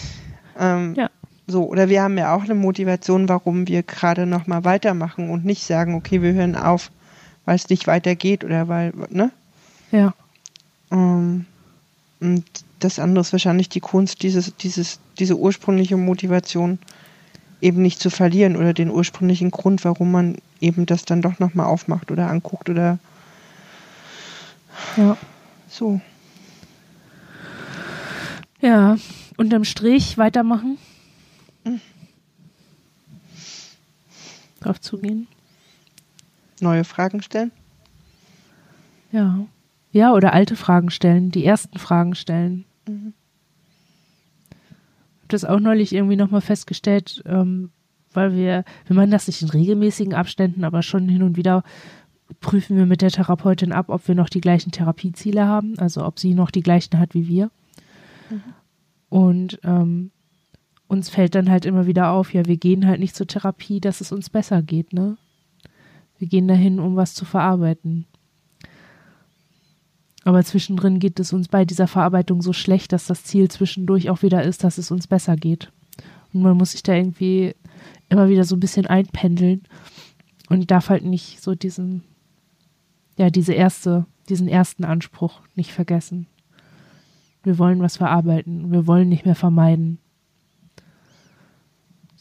[0.58, 1.10] ähm, Ja.
[1.48, 5.64] So, oder wir haben ja auch eine Motivation, warum wir gerade nochmal weitermachen und nicht
[5.64, 6.90] sagen, okay, wir hören auf,
[7.46, 9.32] weil es nicht weitergeht oder weil, ne?
[9.90, 10.12] Ja,
[10.90, 11.46] Ähm,
[12.20, 12.44] und
[12.80, 16.78] das andere ist wahrscheinlich die Kunst, dieses, dieses, diese ursprüngliche Motivation
[17.60, 21.66] eben nicht zu verlieren oder den ursprünglichen Grund, warum man eben das dann doch nochmal
[21.66, 22.98] aufmacht oder anguckt oder
[24.96, 25.16] ja.
[25.68, 26.00] so.
[28.60, 28.96] Ja,
[29.36, 30.78] unterm Strich weitermachen.
[34.60, 35.28] Drauf zugehen.
[36.60, 37.52] Neue Fragen stellen.
[39.12, 39.46] Ja.
[39.92, 42.64] Ja, oder alte Fragen stellen, die ersten Fragen stellen.
[42.86, 43.14] Mhm.
[44.50, 47.70] Ich habe das auch neulich irgendwie nochmal festgestellt, ähm,
[48.12, 51.62] weil wir, wir machen das nicht in regelmäßigen Abständen, aber schon hin und wieder
[52.40, 56.18] prüfen wir mit der Therapeutin ab, ob wir noch die gleichen Therapieziele haben, also ob
[56.18, 57.50] sie noch die gleichen hat wie wir.
[59.08, 60.10] Und ähm,
[60.88, 64.00] uns fällt dann halt immer wieder auf, ja, wir gehen halt nicht zur Therapie, dass
[64.00, 65.16] es uns besser geht, ne?
[66.18, 68.06] Wir gehen dahin, um was zu verarbeiten.
[70.24, 74.22] Aber zwischendrin geht es uns bei dieser Verarbeitung so schlecht, dass das Ziel zwischendurch auch
[74.22, 75.70] wieder ist, dass es uns besser geht.
[76.32, 77.54] Und man muss sich da irgendwie
[78.08, 79.62] immer wieder so ein bisschen einpendeln
[80.48, 82.02] und darf halt nicht so diesen,
[83.16, 86.26] ja, diese erste, diesen ersten Anspruch nicht vergessen.
[87.42, 88.72] Wir wollen was verarbeiten.
[88.72, 89.98] Wir wollen nicht mehr vermeiden.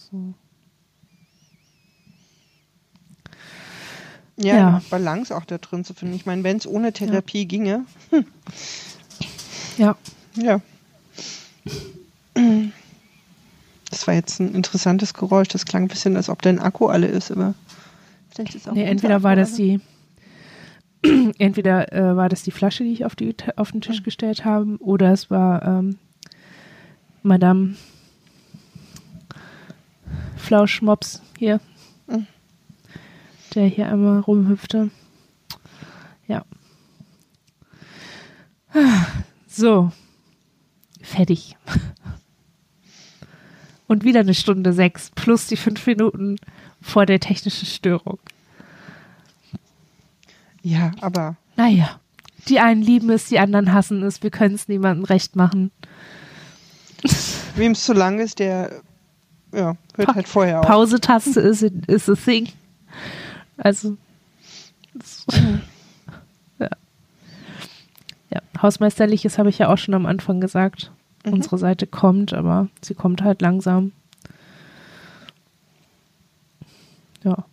[0.10, 0.34] So.
[4.38, 4.82] Ja, Ja.
[4.90, 6.14] Balance auch da drin zu finden.
[6.16, 7.86] Ich meine, wenn es ohne Therapie ginge,
[9.78, 9.96] Ja.
[10.36, 10.62] ja.
[13.90, 15.48] Das war jetzt ein interessantes Geräusch.
[15.48, 17.56] Das klang ein bisschen, als ob dein Akku alle ist, aber
[18.30, 19.80] vielleicht ist auch Nee, entweder Akku war das alle.
[21.04, 24.46] die, entweder äh, war das die Flasche, die ich auf, die, auf den Tisch gestellt
[24.46, 25.98] habe, oder es war ähm,
[27.24, 27.76] Madame
[30.48, 31.60] Flauschmops hier,
[32.08, 32.26] Mhm.
[33.54, 34.90] der hier einmal rumhüpfte.
[36.26, 36.46] Ja.
[39.46, 39.92] So.
[41.02, 41.58] Fertig.
[43.88, 46.38] Und wieder eine Stunde sechs plus die fünf Minuten
[46.82, 48.20] vor der technischen Störung.
[50.62, 52.00] Ja, aber Naja,
[52.48, 54.24] die einen lieben es, die anderen hassen es.
[54.24, 55.72] Wir können es niemandem recht machen.
[57.56, 58.82] wem es zu lang ist, der
[59.58, 60.66] ja, hört Pa- halt vorher auf.
[60.68, 62.50] Pause-Taste ist ist a thing.
[63.58, 63.98] Also
[64.94, 65.26] das-
[66.60, 66.70] ja.
[68.30, 70.92] ja, hausmeisterliches habe ich ja auch schon am Anfang gesagt.
[71.26, 71.34] Mhm.
[71.34, 73.92] Unsere Seite kommt, aber sie kommt halt langsam.
[77.24, 77.46] Ja.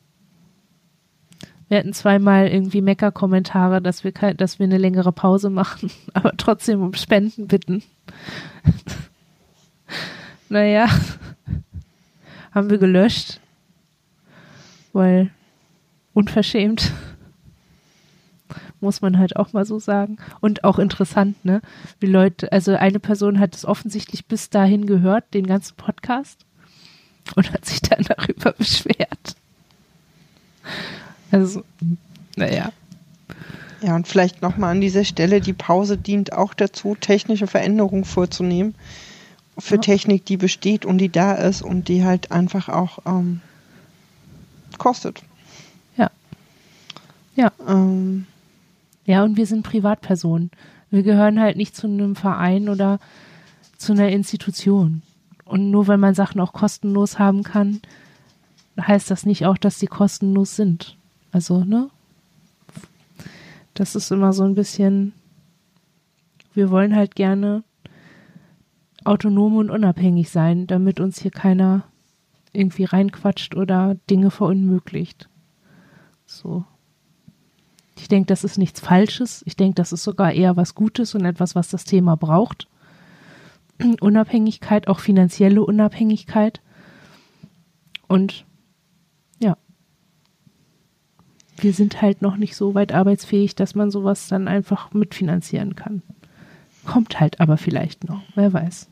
[1.68, 6.82] Wir hatten zweimal irgendwie Mecker-Kommentare, dass wir, dass wir eine längere Pause machen, aber trotzdem
[6.82, 7.82] um Spenden bitten.
[10.50, 10.86] naja,
[12.54, 13.40] haben wir gelöscht,
[14.92, 15.30] weil
[16.12, 16.92] unverschämt,
[18.80, 20.18] muss man halt auch mal so sagen.
[20.40, 21.62] Und auch interessant, ne?
[21.98, 26.44] Wie Leute, also eine Person hat es offensichtlich bis dahin gehört, den ganzen Podcast,
[27.34, 29.36] und hat sich dann darüber beschwert.
[31.30, 31.64] Also,
[32.36, 32.70] naja.
[33.82, 38.74] Ja, und vielleicht nochmal an dieser Stelle, die Pause dient auch dazu, technische Veränderungen vorzunehmen
[39.58, 39.80] für Ja.
[39.80, 43.40] Technik, die besteht und die da ist und die halt einfach auch ähm,
[44.78, 45.22] kostet.
[45.96, 46.10] Ja.
[47.36, 47.52] Ja.
[47.66, 48.26] Ähm,
[49.06, 50.50] Ja, und wir sind Privatpersonen.
[50.90, 52.98] Wir gehören halt nicht zu einem Verein oder
[53.76, 55.02] zu einer Institution.
[55.44, 57.80] Und nur weil man Sachen auch kostenlos haben kann,
[58.80, 60.96] heißt das nicht auch, dass sie kostenlos sind.
[61.32, 61.90] Also, ne?
[63.74, 65.12] Das ist immer so ein bisschen,
[66.54, 67.62] wir wollen halt gerne
[69.04, 71.84] autonom und unabhängig sein, damit uns hier keiner
[72.52, 75.28] irgendwie reinquatscht oder Dinge verunmöglicht.
[76.26, 76.64] So.
[77.96, 79.42] Ich denke, das ist nichts Falsches.
[79.46, 82.68] Ich denke, das ist sogar eher was Gutes und etwas, was das Thema braucht.
[84.00, 86.60] Unabhängigkeit, auch finanzielle Unabhängigkeit.
[88.08, 88.44] Und
[89.40, 89.56] ja,
[91.56, 96.02] wir sind halt noch nicht so weit arbeitsfähig, dass man sowas dann einfach mitfinanzieren kann.
[96.84, 98.90] Kommt halt aber vielleicht noch, wer weiß.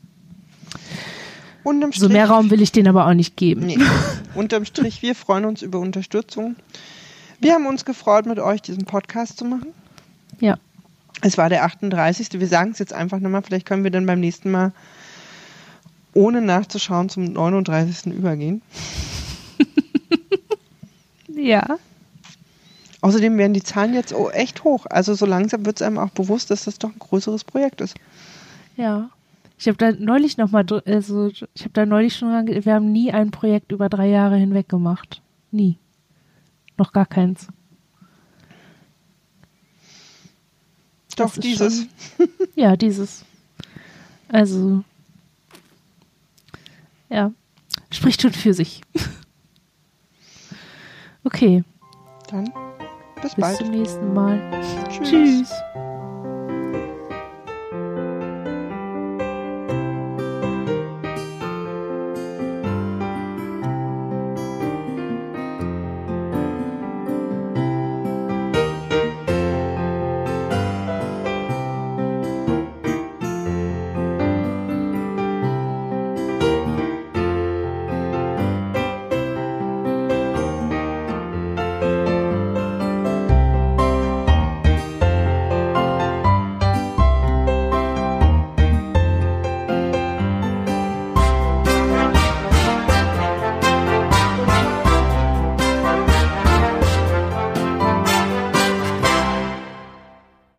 [1.63, 3.65] Unterm So mehr Raum will ich denen aber auch nicht geben.
[3.65, 3.79] Nee.
[4.35, 6.55] Unterm Strich, wir freuen uns über Unterstützung.
[7.39, 9.67] Wir haben uns gefreut, mit euch diesen Podcast zu machen.
[10.39, 10.57] Ja.
[11.21, 12.39] Es war der 38.
[12.39, 13.43] Wir sagen es jetzt einfach nochmal.
[13.43, 14.73] Vielleicht können wir dann beim nächsten Mal
[16.13, 18.13] ohne nachzuschauen zum 39.
[18.13, 18.61] übergehen.
[21.35, 21.77] Ja.
[23.01, 24.85] Außerdem werden die Zahlen jetzt echt hoch.
[24.89, 27.95] Also so langsam wird es einem auch bewusst, dass das doch ein größeres Projekt ist.
[28.77, 29.09] Ja.
[29.63, 33.13] Ich habe da neulich noch mal, also ich habe da neulich schon, wir haben nie
[33.13, 35.21] ein Projekt über drei Jahre hinweg gemacht.
[35.51, 35.77] Nie.
[36.77, 37.47] Noch gar keins.
[41.15, 41.87] Doch, dieses.
[42.17, 43.23] schon- Ja, dieses.
[44.27, 44.83] Also,
[47.09, 47.31] ja,
[47.89, 48.81] spricht schon für sich.
[51.25, 51.63] Okay,
[52.29, 52.51] Dann
[53.21, 53.55] bis bis bald.
[53.57, 54.41] zum nächsten Mal.
[54.89, 55.09] Tschüss.
[55.09, 55.51] Tschüss.